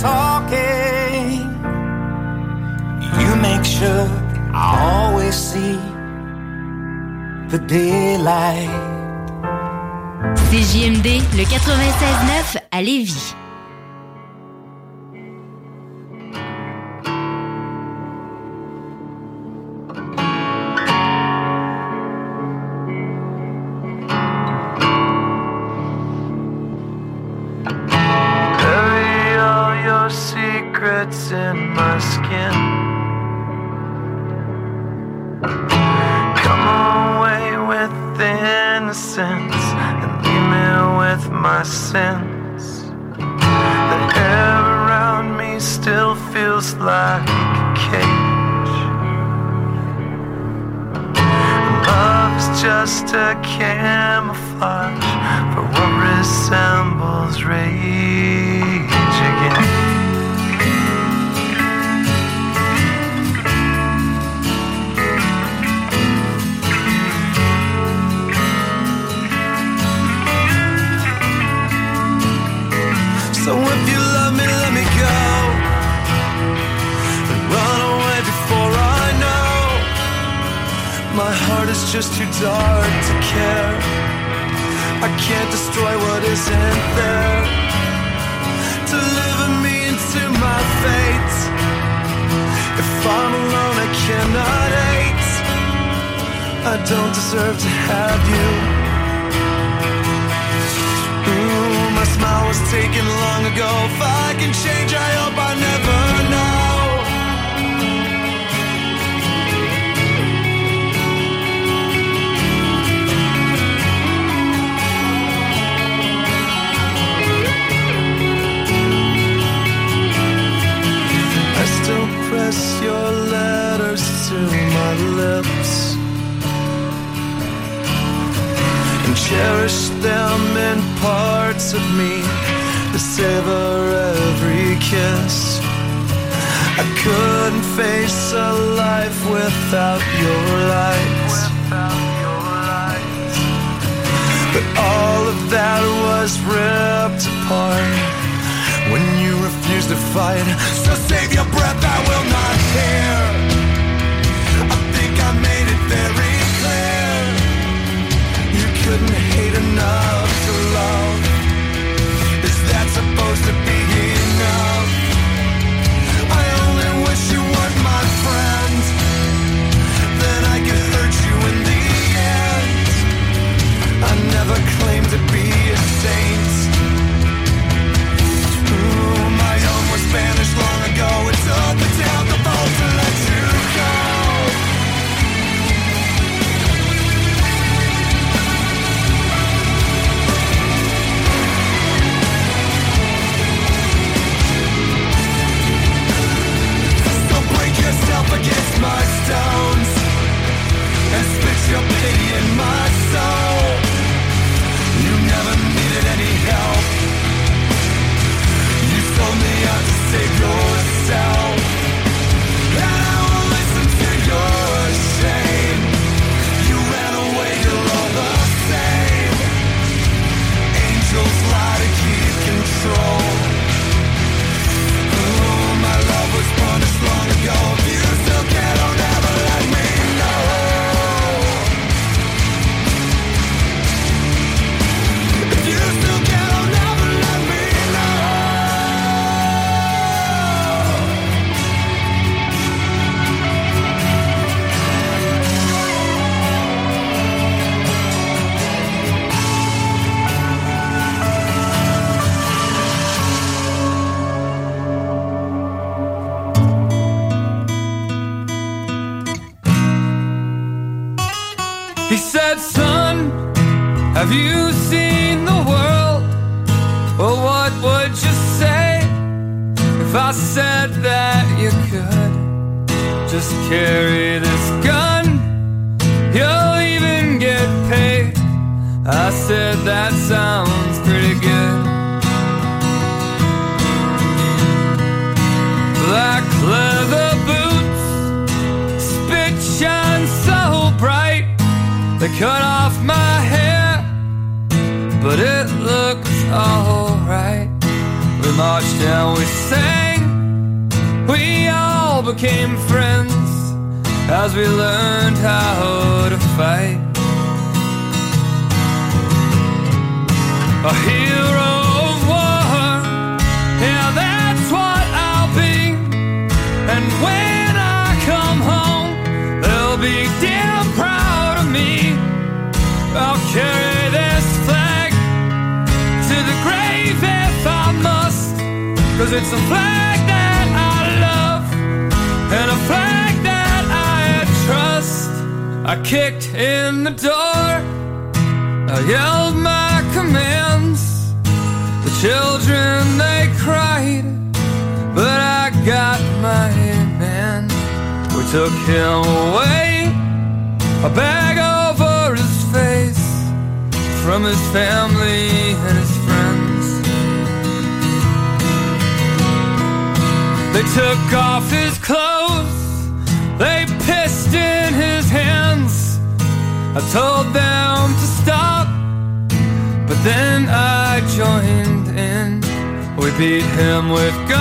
talking. 0.00 1.46
You 3.20 3.36
make 3.36 3.64
sure 3.64 4.08
I 4.52 4.66
always 4.80 5.34
see 5.34 5.78
the 7.48 7.58
daylight. 7.58 8.70
CJMD, 10.50 11.22
le 11.36 11.44
96-9 11.44 12.58
à 12.72 12.82
Lévis. 12.82 13.34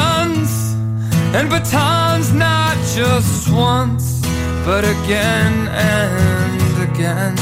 batons 0.10 0.74
and 1.36 1.50
batons, 1.50 2.34
not 2.34 2.76
just 2.96 3.52
once, 3.52 4.22
but 4.66 4.84
again 4.84 5.68
and 5.68 6.90
again. 6.90 7.36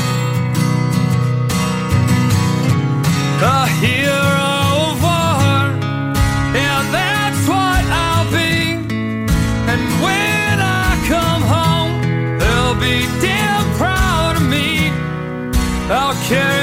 A 3.39 3.67
hero 3.81 4.51
of 4.89 4.97
war, 5.01 5.57
yeah, 6.55 6.79
that's 6.97 7.43
what 7.47 7.83
I'll 8.05 8.29
be. 8.31 8.73
And 9.71 9.83
when 10.03 10.55
I 10.59 10.89
come 11.07 11.43
home, 11.55 11.93
they'll 12.39 12.79
be 12.79 13.05
damn 13.21 13.65
proud 13.77 14.35
of 14.37 14.43
me. 14.43 14.89
I'll 15.89 16.15
carry. 16.27 16.56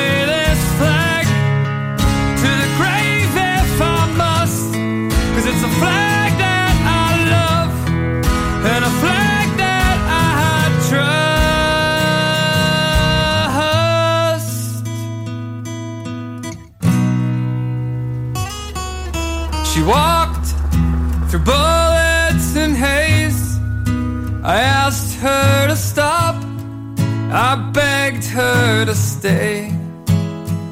her 28.34 28.84
to 28.84 28.94
stay, 28.96 29.72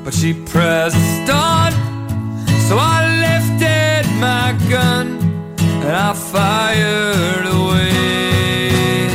but 0.03 0.13
she 0.13 0.35
pressed 0.35 1.31
on. 1.31 1.71
So 2.67 2.77
I 2.77 2.99
lifted 3.27 4.05
my 4.19 4.49
gun 4.69 5.07
and 5.85 5.93
I 6.09 6.13
fired 6.13 7.47
away. 7.47 9.07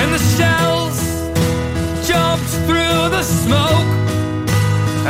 And 0.00 0.12
the 0.12 0.22
shells 0.36 0.98
jumped 2.06 2.50
through 2.66 3.00
the 3.16 3.22
smoke 3.22 3.90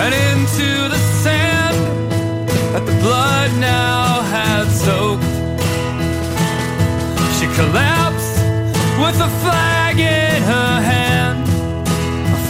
and 0.03 0.15
into 0.29 0.69
the 0.95 1.01
sand 1.25 1.77
that 2.73 2.87
the 2.87 2.97
blood 3.03 3.51
now 3.59 4.23
had 4.35 4.66
soaked. 4.71 5.25
She 7.41 7.47
collapsed 7.57 7.94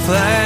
flag 0.04 0.43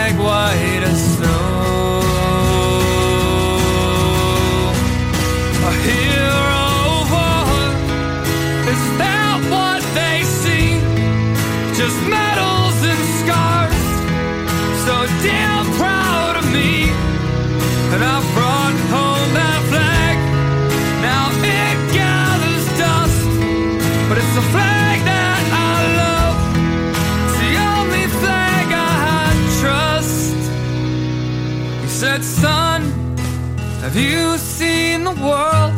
have 33.98 34.10
you 34.10 34.38
seen 34.38 35.04
the 35.04 35.10
world? 35.10 35.74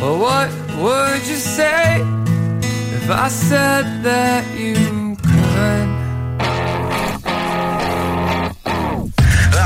Well, 0.00 0.18
what 0.18 0.50
would 0.78 1.26
you 1.26 1.36
say 1.36 2.00
if 2.96 3.10
I 3.10 3.28
said 3.28 4.02
that 4.04 4.44
you 4.56 5.16
could? 5.22 5.88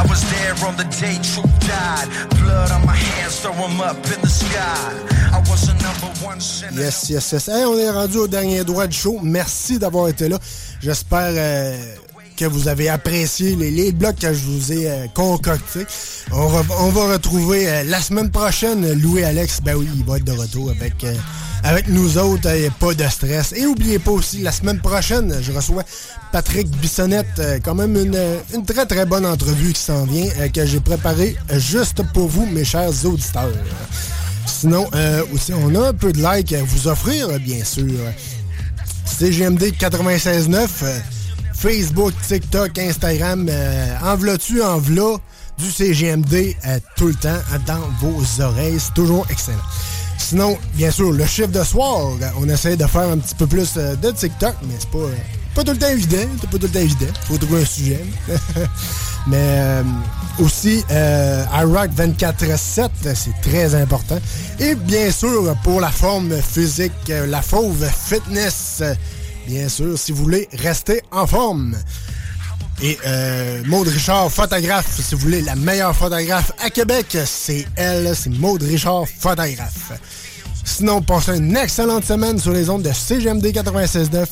I 0.00 0.04
was 0.08 0.22
there 0.32 0.54
on 0.66 0.76
the 0.76 0.84
day 1.00 1.18
Troop 1.22 1.50
died. 1.60 2.08
Blood 2.40 2.70
on 2.72 2.86
my 2.86 2.96
hands, 2.96 3.40
throw 3.40 3.52
'em 3.52 3.80
up 3.80 3.96
in 3.96 4.20
the 4.22 4.28
sky. 4.28 4.92
I 5.32 5.38
was 5.50 5.68
a 5.68 5.74
number 5.74 6.10
one 6.24 6.40
sinner. 6.40 6.80
Yes, 6.80 7.10
yes, 7.10 7.32
yes. 7.32 7.46
Hey, 7.46 7.64
on 7.64 7.78
est 7.78 7.90
rendu 7.90 8.18
au 8.18 8.28
dernier 8.28 8.64
droit 8.64 8.86
du 8.86 8.96
show. 8.96 9.18
Merci 9.22 9.78
d'avoir 9.78 10.08
été 10.08 10.28
là. 10.28 10.38
J'espère 10.80 11.32
euh, 11.36 11.76
que 12.42 12.52
vous 12.52 12.66
avez 12.68 12.88
apprécié 12.88 13.54
les, 13.54 13.92
blocs 13.92 14.16
que 14.18 14.32
je 14.34 14.44
vous 14.44 14.72
ai 14.72 14.90
euh, 14.90 15.06
concoctés. 15.14 15.86
On, 16.32 16.46
va- 16.48 17.12
retrouver 17.12 17.68
euh, 17.68 17.84
la 17.84 18.00
semaine 18.00 18.30
prochaine 18.30 18.92
Louis 19.00 19.22
Alex. 19.22 19.60
Ben 19.62 19.76
oui, 19.76 19.88
il 19.94 20.04
va 20.04 20.16
être 20.16 20.24
de 20.24 20.32
retour 20.32 20.70
avec, 20.70 21.04
euh, 21.04 21.14
avec 21.62 21.88
nous 21.88 22.18
autres. 22.18 22.48
euh, 22.48 22.68
pas 22.80 22.94
de 22.94 23.04
stress. 23.08 23.52
Et 23.56 23.64
oubliez 23.66 23.98
pas 24.00 24.10
aussi, 24.10 24.38
la 24.38 24.50
semaine 24.50 24.80
prochaine, 24.80 25.36
je 25.40 25.52
reçois 25.52 25.84
Patrick 26.32 26.68
Bissonnette. 26.78 27.40
quand 27.64 27.74
même 27.76 27.96
une, 27.96 28.18
une 28.54 28.64
très 28.64 28.86
très 28.86 29.06
bonne 29.06 29.26
entrevue 29.26 29.72
qui 29.72 29.80
s'en 29.82 30.04
vient, 30.04 30.28
que 30.52 30.66
j'ai 30.66 30.80
préparée 30.80 31.36
juste 31.58 32.02
pour 32.12 32.26
vous, 32.28 32.46
mes 32.46 32.64
chers 32.64 32.90
auditeurs. 33.06 33.52
Sinon, 34.46 34.88
aussi, 35.32 35.52
on 35.54 35.74
a 35.80 35.88
un 35.88 35.94
peu 35.94 36.12
de 36.12 36.20
like 36.20 36.52
à 36.52 36.62
vous 36.62 36.88
offrir, 36.88 37.28
bien 37.40 37.64
sûr. 37.64 37.84
CGMD 39.04 39.62
96.9, 39.78 40.66
euh, 40.82 40.98
Facebook, 41.62 42.12
TikTok, 42.26 42.76
Instagram, 42.76 43.46
euh, 43.48 43.94
en 44.02 44.16
v'là-tu, 44.16 44.60
en 44.64 44.78
v'là, 44.78 45.14
du 45.56 45.70
CGMD 45.70 46.56
euh, 46.66 46.80
tout 46.96 47.06
le 47.06 47.14
temps 47.14 47.28
euh, 47.28 47.58
dans 47.64 47.78
vos 48.00 48.42
oreilles. 48.42 48.80
C'est 48.80 48.94
toujours 48.94 49.24
excellent. 49.30 49.62
Sinon, 50.18 50.58
bien 50.74 50.90
sûr, 50.90 51.12
le 51.12 51.24
chiffre 51.24 51.52
de 51.52 51.62
soir, 51.62 52.08
euh, 52.20 52.30
on 52.40 52.48
essaie 52.48 52.76
de 52.76 52.84
faire 52.84 53.02
un 53.08 53.18
petit 53.18 53.36
peu 53.36 53.46
plus 53.46 53.74
de 53.74 54.10
TikTok, 54.10 54.56
mais 54.64 54.74
c'est 54.76 54.90
pas, 54.90 55.06
pas 55.54 55.62
tout 55.62 55.70
le 55.70 55.78
temps 55.78 55.88
évident. 55.88 56.28
C'est 56.40 56.50
pas 56.50 56.58
tout 56.58 56.66
le 56.66 56.72
temps 56.72 56.80
évident. 56.80 57.12
Faut 57.28 57.38
trouver 57.38 57.62
un 57.62 57.64
sujet. 57.64 58.04
mais 59.28 59.84
aussi, 60.40 60.84
euh, 60.90 61.44
iRock 61.60 61.90
24-7, 61.92 62.88
c'est 63.14 63.40
très 63.40 63.76
important. 63.76 64.18
Et 64.58 64.74
bien 64.74 65.12
sûr, 65.12 65.54
pour 65.62 65.80
la 65.80 65.92
forme 65.92 66.34
physique, 66.42 67.12
la 67.28 67.40
fauve 67.40 67.88
fitness, 67.88 68.82
bien 69.46 69.68
sûr, 69.68 69.98
si 69.98 70.12
vous 70.12 70.22
voulez 70.22 70.48
rester 70.52 71.02
en 71.10 71.26
forme. 71.26 71.76
Et 72.82 72.98
euh, 73.06 73.62
Maude 73.66 73.88
Richard, 73.88 74.30
photographe, 74.30 75.00
si 75.00 75.14
vous 75.14 75.20
voulez 75.20 75.42
la 75.42 75.54
meilleure 75.54 75.94
photographe 75.94 76.52
à 76.58 76.68
Québec, 76.70 77.16
c'est 77.24 77.66
elle, 77.76 78.14
c'est 78.16 78.30
Maude 78.30 78.62
Richard, 78.62 79.04
photographe. 79.06 79.92
Sinon, 80.64 81.02
passez 81.02 81.36
une 81.36 81.56
excellente 81.56 82.04
semaine 82.04 82.38
sur 82.38 82.52
les 82.52 82.68
ondes 82.70 82.82
de 82.82 82.92
CGMD 82.92 83.46
96.9. 83.46 84.26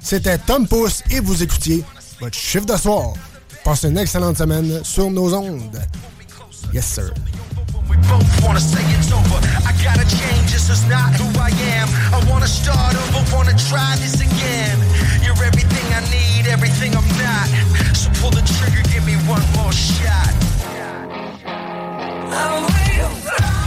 C'était 0.00 0.38
Tom 0.38 0.66
Pouce 0.66 1.02
et 1.10 1.20
vous 1.20 1.42
écoutiez 1.42 1.84
votre 2.20 2.36
chiffre 2.36 2.66
de 2.66 2.76
soir. 2.76 3.14
Passez 3.64 3.88
une 3.88 3.98
excellente 3.98 4.38
semaine 4.38 4.80
sur 4.84 5.10
nos 5.10 5.34
ondes. 5.34 5.80
Yes, 6.72 6.86
sir. 6.86 7.12
We 7.94 8.08
both 8.08 8.44
wanna 8.44 8.60
say 8.60 8.82
it's 8.98 9.12
over. 9.12 9.38
I 9.66 9.72
gotta 9.82 10.04
change, 10.04 10.50
this 10.50 10.68
is 10.68 10.84
not 10.86 11.14
who 11.14 11.26
I 11.38 11.50
am. 11.78 11.88
I 12.12 12.18
wanna 12.28 12.48
start 12.48 12.94
over, 12.96 13.36
wanna 13.36 13.56
try 13.68 13.94
this 13.96 14.20
again. 14.20 14.78
You're 15.22 15.38
everything 15.44 15.86
I 15.94 16.00
need, 16.10 16.48
everything 16.48 16.96
I'm 16.96 17.06
not. 17.22 17.46
So 17.94 18.10
pull 18.20 18.30
the 18.30 18.42
trigger, 18.58 18.82
give 18.90 19.06
me 19.06 19.14
one 19.30 19.42
more 19.54 19.72
shot. 19.72 20.34
I'm 22.34 22.64
waiting 22.74 23.63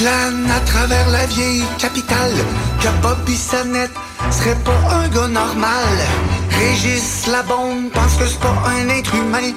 plane 0.00 0.50
à 0.50 0.60
travers 0.60 1.08
la 1.10 1.26
vieille 1.26 1.64
capitale 1.78 2.36
que 2.80 2.88
Bobby 3.02 3.36
Sannette 3.36 3.92
serait 4.30 4.60
pas 4.64 4.80
un 4.96 5.08
gars 5.08 5.28
normal. 5.28 5.96
Régis 6.58 7.26
la 7.26 7.42
bombe 7.42 7.90
pense 7.92 8.14
que 8.14 8.26
c'est 8.26 8.40
pas 8.40 8.56
un 8.66 8.88
être 8.88 9.14
humain. 9.14 9.52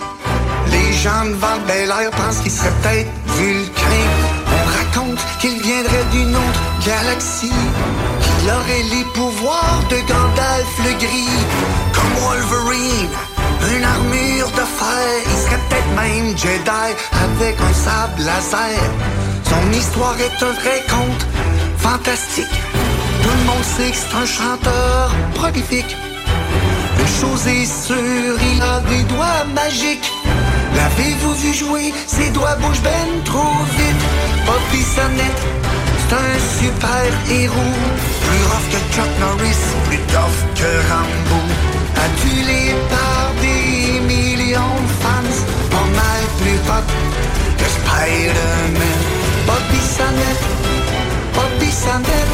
Les 0.68 0.92
gens 1.02 1.26
de 1.26 1.36
Val 1.36 1.62
Air 1.70 2.12
pensent 2.12 2.40
qu'il 2.40 2.52
serait 2.52 2.76
peut-être 2.82 3.12
vulcain. 3.38 4.08
On 4.58 4.64
raconte 4.80 5.22
qu'il 5.40 5.62
viendrait 5.62 6.08
d'une 6.12 6.36
autre 6.36 6.64
galaxie. 6.86 7.60
Qu'il 8.24 8.50
aurait 8.50 8.86
les 8.96 9.06
pouvoirs 9.14 9.82
de 9.90 9.98
Gandalf 10.10 10.74
le 10.86 10.94
gris. 11.04 11.40
Comme 11.96 12.16
Wolverine, 12.22 13.10
une 13.76 13.84
armure 13.84 14.50
de 14.52 14.66
fer. 14.80 15.10
Il 15.26 15.38
serait 15.44 15.62
peut-être 15.70 15.92
même 15.96 16.38
Jedi 16.38 16.90
avec 17.26 17.56
un 17.60 17.74
sable 17.74 18.24
laser. 18.24 18.84
Son 19.50 19.72
histoire 19.72 20.16
est 20.20 20.44
un 20.44 20.54
vrai 20.62 20.84
conte 20.90 21.26
fantastique. 21.78 22.56
Tout 23.24 23.36
le 23.40 23.46
monde 23.46 23.64
sait 23.64 23.92
que 23.92 23.98
c'est 23.98 24.16
un 24.18 24.26
chanteur 24.26 25.12
prolifique. 25.36 25.96
Une 27.00 27.08
chose 27.22 27.48
est 27.48 27.66
sûre, 27.66 28.38
il 28.54 28.62
a 28.62 28.80
des 28.82 29.04
doigts 29.04 29.44
magiques. 29.54 30.12
L'avez-vous 30.76 31.34
vu 31.36 31.54
jouer? 31.54 31.94
Ses 32.08 32.30
doigts 32.32 32.56
bougent 32.56 32.82
ben 32.82 33.24
trop 33.26 33.56
vite. 33.78 34.04
Bobby 34.46 34.84
Sonnette, 34.84 35.44
c'est 36.00 36.16
un 36.16 36.34
super 36.60 37.10
héros. 37.30 37.78
Plus 38.26 38.44
rough 38.50 38.68
que 38.72 38.96
Chuck 38.96 39.12
Norris, 39.20 39.64
plus 39.88 40.00
tough 40.14 40.40
que 40.56 40.70
Rambo. 40.90 41.73
Adulé 41.96 42.76
par 42.90 43.34
des 43.42 44.00
millions 44.02 44.78
de 44.86 44.94
fans. 45.02 45.38
On 45.72 45.86
mal 45.96 46.24
plus 46.40 46.60
pop 46.68 46.88
que 47.58 47.66
Spider-Man. 47.66 49.00
Bobby 49.46 49.82
Sander, 49.96 50.38
Bobby 51.36 51.72
Sander 51.72 52.28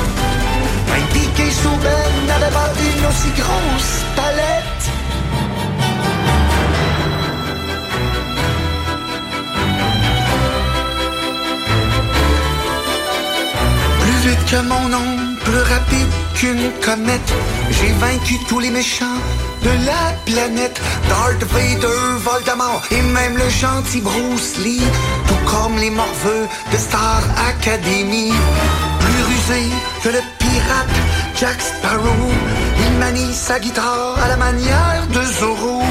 Mais 0.91 1.03
Dick 1.14 1.36
Schubert 1.52 2.14
n'avait 2.27 2.53
pas 2.53 2.69
une 2.80 3.06
aussi 3.07 3.31
grosse 3.36 4.03
palette. 4.15 4.84
Plus 14.02 14.30
vite 14.30 14.45
que 14.52 14.61
mon 14.68 14.90
nom, 14.90 15.36
plus 15.44 15.61
rapide 15.61 16.11
qu'une 16.36 16.72
comète. 16.81 17.34
J'ai 17.72 17.91
vaincu 17.94 18.36
tous 18.48 18.60
les 18.60 18.69
méchants 18.69 19.19
de 19.64 19.86
la 19.86 20.14
planète. 20.26 20.80
Darth 21.10 21.44
Vader, 21.52 22.02
Voldemort 22.18 22.84
et 22.91 23.02
même 23.02 23.38
le 23.38 23.49
gentil 23.49 24.02
Bruce 24.02 24.57
Lee. 24.64 24.81
Tout 25.27 25.52
comme 25.52 25.77
les 25.77 25.90
morveux 25.90 26.48
de 26.72 26.77
Star 26.77 27.22
Academy. 27.49 28.31
Plus 28.99 29.23
rusé 29.23 29.64
que 30.03 30.10
le 30.10 30.22
pirate 30.40 30.98
Jack 31.36 31.61
Sparrow. 31.61 32.31
Il 32.86 32.98
manie 32.99 33.34
sa 33.34 33.60
guitare 33.60 34.18
à 34.23 34.27
la 34.27 34.38
manière 34.38 35.07
de 35.14 35.22
Zorro. 35.22 35.81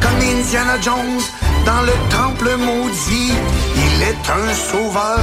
Comme 0.00 0.20
Indiana 0.38 0.80
Jones 0.80 1.22
dans 1.66 1.82
le 1.82 1.92
temple 2.10 2.56
maudit. 2.56 3.32
Il 3.76 4.02
est 4.02 4.30
un 4.30 4.54
sauveur, 4.54 5.20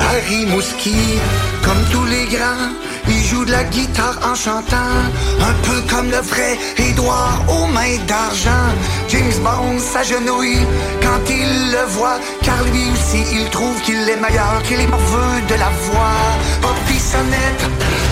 Harry 0.00 0.46
Mouski. 0.46 1.18
Comme 1.64 1.82
tous 1.90 2.04
les 2.06 2.26
grands, 2.26 2.72
il 3.08 3.22
joue 3.24 3.44
de 3.44 3.50
la 3.50 3.64
guitare 3.64 4.18
en 4.24 4.34
chantant. 4.34 4.98
Un 5.40 5.54
peu 5.66 5.80
comme 5.88 6.10
le 6.10 6.18
vrai 6.18 6.58
Édouard 6.76 7.42
aux 7.48 7.66
mains 7.66 7.98
d'argent. 8.06 8.68
James 9.08 9.38
Bond 9.42 9.78
s'agenouille 9.78 10.66
quand 11.02 11.22
il 11.28 11.72
le 11.72 11.84
voit. 11.88 12.18
Car 12.42 12.62
lui 12.64 12.84
aussi, 12.92 13.24
il 13.32 13.48
trouve 13.50 13.80
qu'il 13.82 14.08
est 14.08 14.20
meilleur 14.20 14.62
que 14.68 14.74
les 14.74 14.86
morveux 14.86 15.40
de 15.48 15.54
la 15.54 15.70
voix. 15.86 16.20
Bobby 16.60 16.98
Sonnette, 16.98 17.64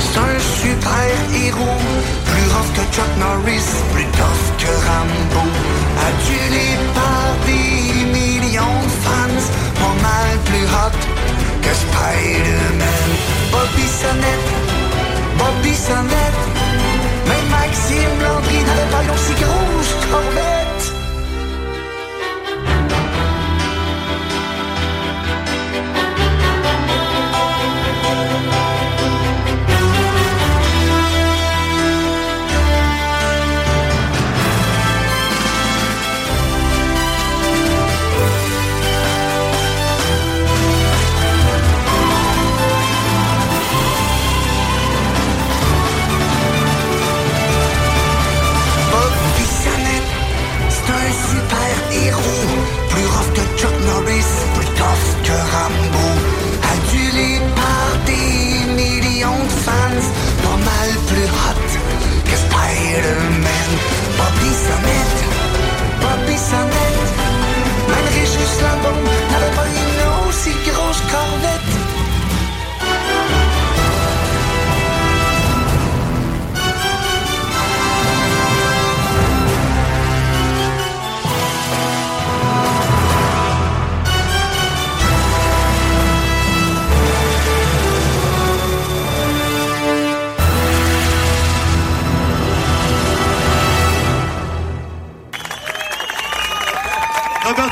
c'est 0.02 0.18
un 0.18 0.38
super 0.62 1.10
héros. 1.34 1.80
Plus 2.26 2.48
rough 2.52 2.70
que 2.76 2.84
Chuck 2.94 3.12
Norris, 3.18 3.68
plus 3.92 4.06
tough 4.18 4.44
que 4.58 4.70
Rambo. 4.86 5.44
Adulé 6.08 6.68
par 6.94 7.28
des 7.46 8.04
millions 8.18 8.80
de 8.84 8.94
fans, 9.04 9.44
pas 9.80 9.96
mal 10.02 10.38
plus 10.46 10.64
hot 10.64 10.98
que 11.62 11.72
Spider-Man. 11.82 13.08
Bobby 13.52 13.86
Sonnette, 14.00 14.69
Bobby 15.40 15.74
Sonnette, 15.74 16.42
même 17.26 17.48
Maxime 17.48 18.22
Landry 18.22 18.62
n'avait 18.62 18.90
pas 18.90 19.02
une 19.02 19.10
aussi 19.10 19.32
grosse 19.32 19.94
corvette. 20.10 20.59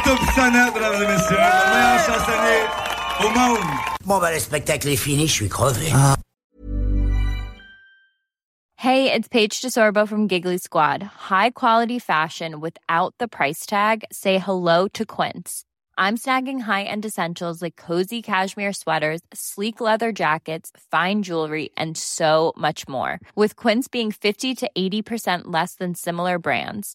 Roberto 0.08 0.24
Pisana, 0.24 0.70
mesdames 0.72 1.02
et 1.02 1.06
messieurs, 1.06 1.36
le 1.36 1.70
meilleur 1.70 1.98
chansonnier 2.00 2.60
au 3.20 3.28
monde. 3.38 3.68
Bon, 4.06 4.18
bah, 4.18 4.32
le 4.32 4.38
spectacle 4.38 4.88
est 4.88 4.96
fini, 4.96 5.26
je 5.26 5.32
suis 5.34 5.48
crevé. 5.48 5.90
Ah. 5.92 6.16
Hey, 8.76 9.12
it's 9.12 9.28
Paige 9.28 9.60
DeSorbo 9.60 10.08
from 10.08 10.28
Giggly 10.28 10.56
Squad. 10.58 11.02
High 11.02 11.50
quality 11.50 11.98
fashion 11.98 12.60
without 12.60 13.12
the 13.18 13.28
price 13.28 13.66
tag. 13.66 14.04
Say 14.10 14.38
hello 14.38 14.88
to 14.94 15.04
Quince. 15.04 15.64
I'm 15.98 16.16
snagging 16.16 16.60
high-end 16.60 17.04
essentials 17.04 17.60
like 17.60 17.74
cozy 17.74 18.22
cashmere 18.22 18.72
sweaters, 18.72 19.20
sleek 19.34 19.80
leather 19.80 20.12
jackets, 20.12 20.70
fine 20.92 21.24
jewelry, 21.24 21.70
and 21.76 21.96
so 21.98 22.52
much 22.56 22.86
more. 22.88 23.18
With 23.34 23.56
Quince 23.56 23.88
being 23.88 24.12
50 24.12 24.54
to 24.54 24.70
80% 24.78 25.42
less 25.46 25.74
than 25.74 25.96
similar 25.96 26.38
brands. 26.38 26.94